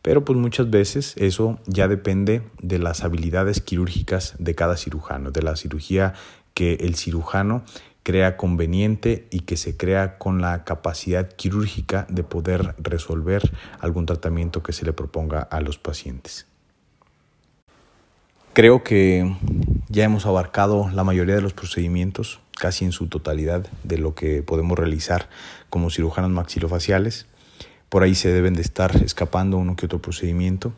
pero 0.02 0.24
pues 0.24 0.38
muchas 0.38 0.68
veces 0.68 1.14
eso 1.16 1.58
ya 1.66 1.88
depende 1.88 2.42
de 2.60 2.78
las 2.78 3.04
habilidades 3.04 3.60
quirúrgicas 3.60 4.34
de 4.38 4.54
cada 4.54 4.76
cirujano, 4.76 5.30
de 5.30 5.42
la 5.42 5.56
cirugía 5.56 6.14
que 6.54 6.74
el 6.74 6.96
cirujano 6.96 7.64
crea 8.02 8.36
conveniente 8.36 9.26
y 9.30 9.40
que 9.40 9.56
se 9.56 9.76
crea 9.76 10.18
con 10.18 10.40
la 10.40 10.64
capacidad 10.64 11.28
quirúrgica 11.32 12.06
de 12.08 12.24
poder 12.24 12.74
resolver 12.78 13.42
algún 13.78 14.06
tratamiento 14.06 14.62
que 14.62 14.72
se 14.72 14.84
le 14.84 14.92
proponga 14.92 15.40
a 15.40 15.60
los 15.60 15.78
pacientes. 15.78 16.46
Creo 18.54 18.82
que 18.82 19.34
ya 19.88 20.04
hemos 20.04 20.26
abarcado 20.26 20.90
la 20.92 21.04
mayoría 21.04 21.34
de 21.34 21.40
los 21.40 21.54
procedimientos, 21.54 22.40
casi 22.58 22.84
en 22.84 22.92
su 22.92 23.06
totalidad, 23.06 23.66
de 23.82 23.96
lo 23.96 24.14
que 24.14 24.42
podemos 24.42 24.78
realizar 24.78 25.30
como 25.70 25.88
cirujanos 25.88 26.30
maxilofaciales. 26.30 27.26
Por 27.92 28.04
ahí 28.04 28.14
se 28.14 28.32
deben 28.32 28.54
de 28.54 28.62
estar 28.62 28.96
escapando 29.04 29.58
uno 29.58 29.76
que 29.76 29.84
otro 29.84 30.00
procedimiento. 30.00 30.72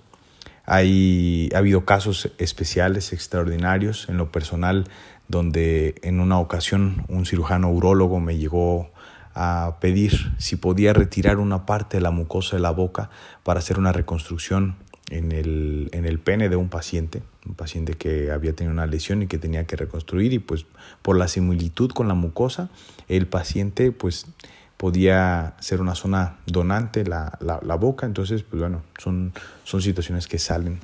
Hay, 0.66 1.48
ha 1.54 1.58
habido 1.58 1.84
casos 1.84 2.32
especiales, 2.38 3.12
extraordinarios, 3.12 4.08
en 4.08 4.16
lo 4.16 4.32
personal, 4.32 4.88
donde 5.28 5.94
en 6.02 6.18
una 6.18 6.40
ocasión 6.40 7.04
un 7.06 7.24
cirujano 7.24 7.70
urólogo 7.70 8.18
me 8.18 8.36
llegó 8.36 8.90
a 9.32 9.76
pedir 9.80 10.32
si 10.38 10.56
podía 10.56 10.92
retirar 10.92 11.38
una 11.38 11.66
parte 11.66 11.98
de 11.98 12.00
la 12.00 12.10
mucosa 12.10 12.56
de 12.56 12.62
la 12.62 12.72
boca 12.72 13.10
para 13.44 13.60
hacer 13.60 13.78
una 13.78 13.92
reconstrucción 13.92 14.74
en 15.08 15.30
el, 15.30 15.90
en 15.92 16.06
el 16.06 16.18
pene 16.18 16.48
de 16.48 16.56
un 16.56 16.68
paciente, 16.68 17.22
un 17.46 17.54
paciente 17.54 17.92
que 17.92 18.32
había 18.32 18.56
tenido 18.56 18.72
una 18.72 18.86
lesión 18.86 19.22
y 19.22 19.28
que 19.28 19.38
tenía 19.38 19.68
que 19.68 19.76
reconstruir 19.76 20.32
y 20.32 20.40
pues 20.40 20.66
por 21.00 21.16
la 21.16 21.28
similitud 21.28 21.92
con 21.92 22.08
la 22.08 22.14
mucosa, 22.14 22.70
el 23.06 23.28
paciente 23.28 23.92
pues 23.92 24.26
podía 24.76 25.54
ser 25.60 25.80
una 25.80 25.94
zona 25.94 26.38
donante 26.46 27.04
la, 27.04 27.38
la, 27.40 27.74
boca. 27.76 28.06
Entonces, 28.06 28.42
pues 28.42 28.60
bueno, 28.60 28.82
son, 28.98 29.32
son 29.64 29.80
situaciones 29.82 30.26
que 30.26 30.38
salen 30.38 30.80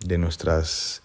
de 0.00 0.18
nuestros 0.18 1.02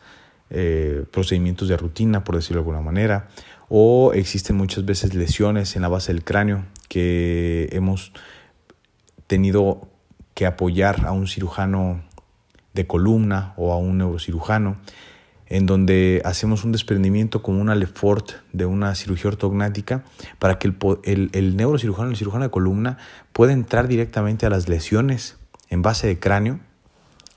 eh, 0.50 1.06
procedimientos 1.12 1.68
de 1.68 1.78
rutina, 1.78 2.24
por 2.24 2.36
decirlo 2.36 2.62
de 2.62 2.62
alguna 2.62 2.82
manera. 2.82 3.28
O 3.68 4.14
existen 4.14 4.56
muchas 4.56 4.86
veces 4.86 5.14
lesiones 5.14 5.76
en 5.76 5.82
la 5.82 5.88
base 5.88 6.14
del 6.14 6.24
cráneo 6.24 6.66
que 6.88 7.70
hemos 7.72 8.14
tenido 9.28 9.88
que 10.34 10.46
apoyar 10.46 11.06
a 11.06 11.12
un 11.12 11.28
cirujano 11.28 12.02
de 12.74 12.88
columna 12.88 13.54
o 13.58 13.74
a 13.74 13.78
un 13.78 13.98
neurocirujano 13.98 14.78
en 15.50 15.66
donde 15.66 16.22
hacemos 16.26 16.64
un 16.64 16.72
desprendimiento 16.72 17.42
como 17.42 17.60
una 17.60 17.76
Lefort 17.76 18.32
de 18.54 18.66
una 18.66 18.96
cirugía 18.96 19.30
ortognática 19.32 20.04
para 20.38 20.60
que 20.60 20.72
el, 21.04 21.30
el, 21.34 21.58
neurocirujano, 21.58 22.12
el 22.12 22.18
cirujano 22.18 22.46
de 22.46 22.52
columna, 22.52 22.98
pueda 23.34 23.52
entrar 23.52 23.88
directamente 23.88 24.46
a 24.46 24.50
las 24.50 24.70
lesiones 24.70 25.38
en 25.70 25.82
base 25.82 26.08
de 26.08 26.20
cráneo 26.20 26.60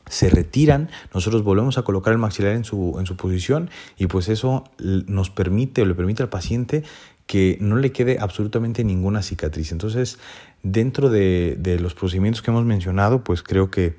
se 0.09 0.29
retiran, 0.29 0.91
nosotros 1.15 1.43
volvemos 1.43 1.79
a 1.79 1.83
colocar 1.85 2.13
el 2.13 2.19
maxilar 2.19 2.53
en 2.53 2.65
su, 2.65 2.97
en 2.99 3.07
su 3.07 3.17
posición 3.17 3.71
y 3.97 4.09
pues 4.09 4.29
eso 4.29 4.65
nos 4.79 5.31
permite 5.31 5.81
o 5.81 5.87
le 5.87 5.95
permite 5.95 6.23
al 6.23 6.29
paciente 6.29 6.83
que 7.27 7.57
no 7.61 7.77
le 7.77 7.93
quede 7.93 8.19
absolutamente 8.21 8.85
ninguna 8.85 9.23
cicatriz. 9.23 9.73
Entonces, 9.73 10.19
dentro 10.63 11.09
de, 11.09 11.57
de 11.59 11.79
los 11.79 11.95
procedimientos 11.95 12.43
que 12.43 12.51
hemos 12.51 12.67
mencionado, 12.67 13.25
pues 13.25 13.43
creo 13.43 13.71
que 13.71 13.97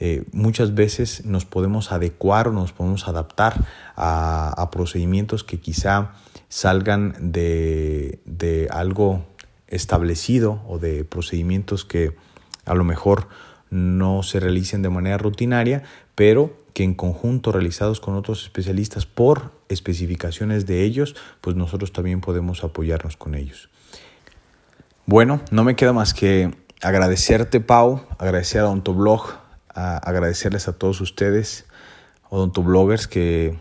eh, 0.00 0.24
muchas 0.32 0.74
veces 0.74 1.24
nos 1.24 1.44
podemos 1.44 1.92
adecuar 1.92 2.48
o 2.48 2.52
nos 2.52 2.72
podemos 2.72 3.06
adaptar 3.06 3.64
a, 3.96 4.68
procedimientos 4.72 5.44
que 5.44 5.60
quizá 5.60 6.12
salgan 6.48 7.14
de, 7.32 8.20
de, 8.24 8.68
algo 8.70 9.24
establecido 9.68 10.62
o 10.66 10.78
de 10.78 11.04
procedimientos 11.04 11.84
que 11.84 12.16
a 12.64 12.74
lo 12.74 12.82
mejor 12.84 13.28
no 13.70 14.22
se 14.22 14.40
realicen 14.40 14.82
de 14.82 14.90
manera 14.90 15.18
rutinaria, 15.18 15.84
pero 16.14 16.56
que 16.74 16.82
en 16.82 16.94
conjunto 16.94 17.52
realizados 17.52 18.00
con 18.00 18.14
otros 18.14 18.42
especialistas 18.42 19.06
por 19.06 19.52
especificaciones 19.68 20.66
de 20.66 20.82
ellos, 20.82 21.14
pues 21.40 21.56
nosotros 21.56 21.92
también 21.92 22.20
podemos 22.20 22.64
apoyarnos 22.64 23.16
con 23.16 23.34
ellos. 23.34 23.70
Bueno, 25.06 25.40
no 25.50 25.64
me 25.64 25.76
queda 25.76 25.92
más 25.92 26.14
que 26.14 26.50
agradecerte, 26.82 27.60
Pau, 27.60 28.04
agradecer 28.18 28.62
a 28.62 28.68
Ontoblog 28.68 29.43
agradecerles 29.74 30.68
a 30.68 30.72
todos 30.72 31.00
ustedes, 31.00 31.66
odontobloggers, 32.30 33.08
que 33.08 33.56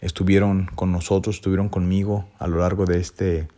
estuvieron 0.00 0.66
con 0.74 0.92
nosotros, 0.92 1.36
estuvieron 1.36 1.68
conmigo 1.68 2.28
a 2.38 2.46
lo 2.46 2.58
largo 2.58 2.84
de 2.84 2.98
este, 2.98 3.48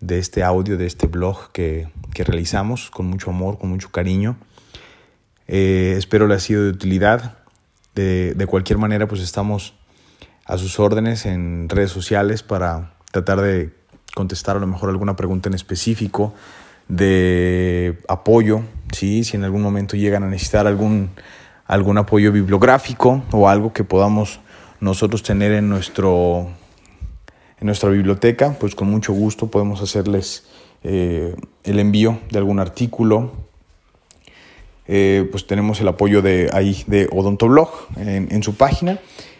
de 0.00 0.18
este 0.18 0.42
audio, 0.42 0.76
de 0.76 0.86
este 0.86 1.06
blog 1.06 1.50
que, 1.52 1.88
realizamos 2.14 2.90
con 2.90 3.06
mucho 3.06 3.30
amor, 3.30 3.58
con 3.58 3.70
mucho 3.70 3.90
cariño. 3.90 4.36
Eh, 5.48 5.94
espero 5.98 6.26
les 6.26 6.36
ha 6.36 6.40
sido 6.40 6.64
de 6.64 6.70
utilidad. 6.70 7.38
De, 7.94 8.32
de, 8.34 8.46
cualquier 8.46 8.78
manera, 8.78 9.06
pues 9.06 9.20
estamos 9.20 9.74
a 10.46 10.56
sus 10.56 10.78
órdenes 10.80 11.26
en 11.26 11.68
redes 11.68 11.90
sociales 11.90 12.42
para 12.42 12.94
tratar 13.10 13.40
de 13.42 13.74
contestar 14.14 14.56
a 14.56 14.60
lo 14.60 14.66
mejor 14.66 14.88
alguna 14.88 15.14
pregunta 15.14 15.48
en 15.48 15.54
específico 15.54 16.32
de 16.88 17.98
apoyo, 18.08 18.62
¿sí? 18.92 19.24
si 19.24 19.36
en 19.36 19.44
algún 19.44 19.62
momento 19.62 19.96
llegan 19.96 20.22
a 20.22 20.28
necesitar 20.28 20.66
algún, 20.66 21.10
algún 21.66 21.98
apoyo 21.98 22.32
bibliográfico 22.32 23.22
o 23.32 23.48
algo 23.48 23.72
que 23.72 23.84
podamos 23.84 24.40
nosotros 24.80 25.22
tener 25.22 25.52
en, 25.52 25.68
nuestro, 25.68 26.48
en 27.60 27.66
nuestra 27.66 27.90
biblioteca, 27.90 28.56
pues 28.58 28.74
con 28.74 28.90
mucho 28.90 29.12
gusto 29.12 29.48
podemos 29.48 29.80
hacerles 29.80 30.46
eh, 30.82 31.34
el 31.64 31.78
envío 31.78 32.18
de 32.30 32.38
algún 32.38 32.58
artículo. 32.58 33.32
Eh, 34.88 35.28
pues 35.30 35.46
tenemos 35.46 35.80
el 35.80 35.88
apoyo 35.88 36.22
de 36.22 36.50
ahí 36.52 36.82
de 36.88 37.08
Odontoblog 37.12 37.70
en, 37.96 38.28
en 38.32 38.42
su 38.42 38.56
página 38.56 38.98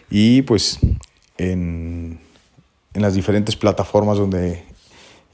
y 0.09 0.41
pues 0.43 0.79
en, 1.37 2.19
en 2.93 3.01
las 3.01 3.13
diferentes 3.13 3.55
plataformas 3.55 4.17
donde 4.17 4.63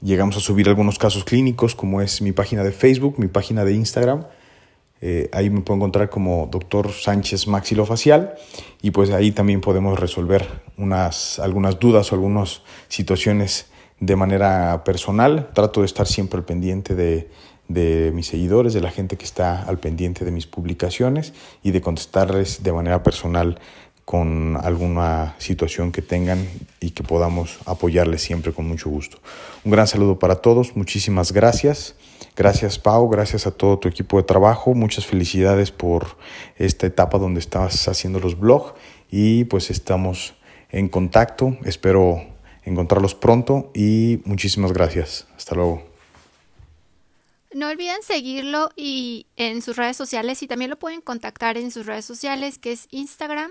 Llegamos 0.02 0.36
a 0.38 0.40
subir 0.40 0.66
algunos 0.68 0.98
casos 0.98 1.24
clínicos, 1.24 1.74
como 1.74 2.00
es 2.00 2.22
mi 2.22 2.32
página 2.32 2.64
de 2.64 2.72
Facebook, 2.72 3.16
mi 3.18 3.28
página 3.28 3.66
de 3.66 3.74
Instagram. 3.74 4.24
Eh, 5.02 5.28
ahí 5.32 5.50
me 5.50 5.60
puedo 5.60 5.76
encontrar 5.76 6.08
como 6.08 6.48
doctor 6.50 6.90
Sánchez 6.92 7.46
Maxilofacial 7.46 8.34
y 8.80 8.90
pues 8.92 9.10
ahí 9.10 9.32
también 9.32 9.60
podemos 9.60 9.98
resolver 9.98 10.46
unas, 10.78 11.38
algunas 11.38 11.78
dudas 11.78 12.12
o 12.12 12.14
algunas 12.14 12.62
situaciones 12.88 13.66
de 13.98 14.16
manera 14.16 14.84
personal. 14.84 15.50
Trato 15.52 15.80
de 15.80 15.86
estar 15.86 16.06
siempre 16.06 16.38
al 16.38 16.44
pendiente 16.46 16.94
de, 16.94 17.28
de 17.68 18.10
mis 18.14 18.26
seguidores, 18.26 18.72
de 18.72 18.80
la 18.80 18.90
gente 18.90 19.16
que 19.16 19.24
está 19.24 19.62
al 19.62 19.78
pendiente 19.78 20.24
de 20.24 20.30
mis 20.30 20.46
publicaciones 20.46 21.34
y 21.62 21.72
de 21.72 21.80
contestarles 21.82 22.62
de 22.62 22.72
manera 22.72 23.02
personal 23.02 23.58
con 24.04 24.56
alguna 24.62 25.34
situación 25.38 25.92
que 25.92 26.02
tengan 26.02 26.46
y 26.80 26.90
que 26.90 27.02
podamos 27.02 27.58
apoyarles 27.66 28.22
siempre 28.22 28.52
con 28.52 28.66
mucho 28.66 28.90
gusto. 28.90 29.18
Un 29.64 29.72
gran 29.72 29.86
saludo 29.86 30.18
para 30.18 30.36
todos, 30.36 30.76
muchísimas 30.76 31.32
gracias. 31.32 31.94
Gracias 32.36 32.78
Pau, 32.78 33.08
gracias 33.08 33.46
a 33.46 33.50
todo 33.50 33.78
tu 33.78 33.88
equipo 33.88 34.16
de 34.16 34.22
trabajo, 34.22 34.74
muchas 34.74 35.06
felicidades 35.06 35.70
por 35.70 36.16
esta 36.56 36.86
etapa 36.86 37.18
donde 37.18 37.40
estás 37.40 37.86
haciendo 37.88 38.20
los 38.20 38.38
blogs 38.38 38.72
y 39.10 39.44
pues 39.44 39.70
estamos 39.70 40.34
en 40.70 40.88
contacto, 40.88 41.56
espero 41.64 42.22
encontrarlos 42.64 43.14
pronto 43.14 43.70
y 43.74 44.20
muchísimas 44.24 44.72
gracias. 44.72 45.26
Hasta 45.36 45.54
luego. 45.54 45.90
No 47.52 47.68
olviden 47.68 48.02
seguirlo 48.02 48.70
y 48.76 49.26
en 49.36 49.60
sus 49.60 49.76
redes 49.76 49.96
sociales 49.96 50.42
y 50.42 50.46
también 50.46 50.70
lo 50.70 50.78
pueden 50.78 51.00
contactar 51.00 51.56
en 51.56 51.72
sus 51.72 51.84
redes 51.84 52.04
sociales 52.04 52.58
que 52.58 52.70
es 52.70 52.86
Instagram, 52.90 53.50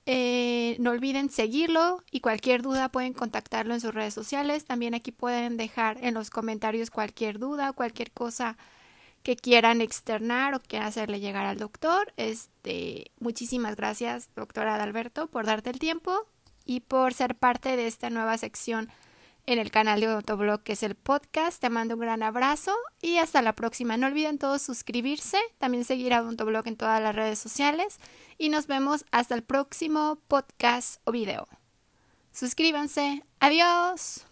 Eh, 0.05 0.77
no 0.79 0.91
olviden 0.91 1.29
seguirlo 1.29 2.03
y 2.09 2.21
cualquier 2.21 2.61
duda 2.61 2.89
pueden 2.89 3.13
contactarlo 3.13 3.73
en 3.73 3.81
sus 3.81 3.93
redes 3.93 4.13
sociales. 4.13 4.65
También 4.65 4.95
aquí 4.95 5.11
pueden 5.11 5.57
dejar 5.57 5.97
en 6.03 6.13
los 6.13 6.29
comentarios 6.29 6.89
cualquier 6.89 7.39
duda, 7.39 7.73
cualquier 7.73 8.11
cosa 8.11 8.57
que 9.29 9.35
quieran 9.35 9.79
externar 9.79 10.55
o 10.55 10.59
quieran 10.59 10.87
hacerle 10.87 11.19
llegar 11.19 11.45
al 11.45 11.59
doctor. 11.59 12.11
Este, 12.17 13.11
muchísimas 13.19 13.75
gracias, 13.75 14.27
doctora 14.35 14.73
Adalberto, 14.73 15.27
por 15.27 15.45
darte 15.45 15.69
el 15.69 15.77
tiempo 15.77 16.23
y 16.65 16.79
por 16.79 17.13
ser 17.13 17.35
parte 17.35 17.75
de 17.75 17.85
esta 17.85 18.09
nueva 18.09 18.39
sección 18.39 18.89
en 19.45 19.59
el 19.59 19.69
canal 19.69 19.99
de 19.99 20.07
Odontoblog, 20.07 20.63
que 20.63 20.73
es 20.73 20.81
el 20.81 20.95
podcast. 20.95 21.61
Te 21.61 21.69
mando 21.69 21.93
un 21.93 21.99
gran 21.99 22.23
abrazo 22.23 22.73
y 23.03 23.17
hasta 23.17 23.43
la 23.43 23.53
próxima. 23.53 23.97
No 23.97 24.07
olviden 24.07 24.39
todos 24.39 24.63
suscribirse, 24.63 25.37
también 25.59 25.85
seguir 25.85 26.15
a 26.15 26.23
Odontoblog 26.23 26.67
en 26.67 26.75
todas 26.75 26.99
las 26.99 27.15
redes 27.15 27.37
sociales 27.37 27.99
y 28.39 28.49
nos 28.49 28.65
vemos 28.65 29.05
hasta 29.11 29.35
el 29.35 29.43
próximo 29.43 30.17
podcast 30.27 31.01
o 31.03 31.11
video. 31.11 31.47
Suscríbanse. 32.31 33.23
Adiós. 33.39 34.28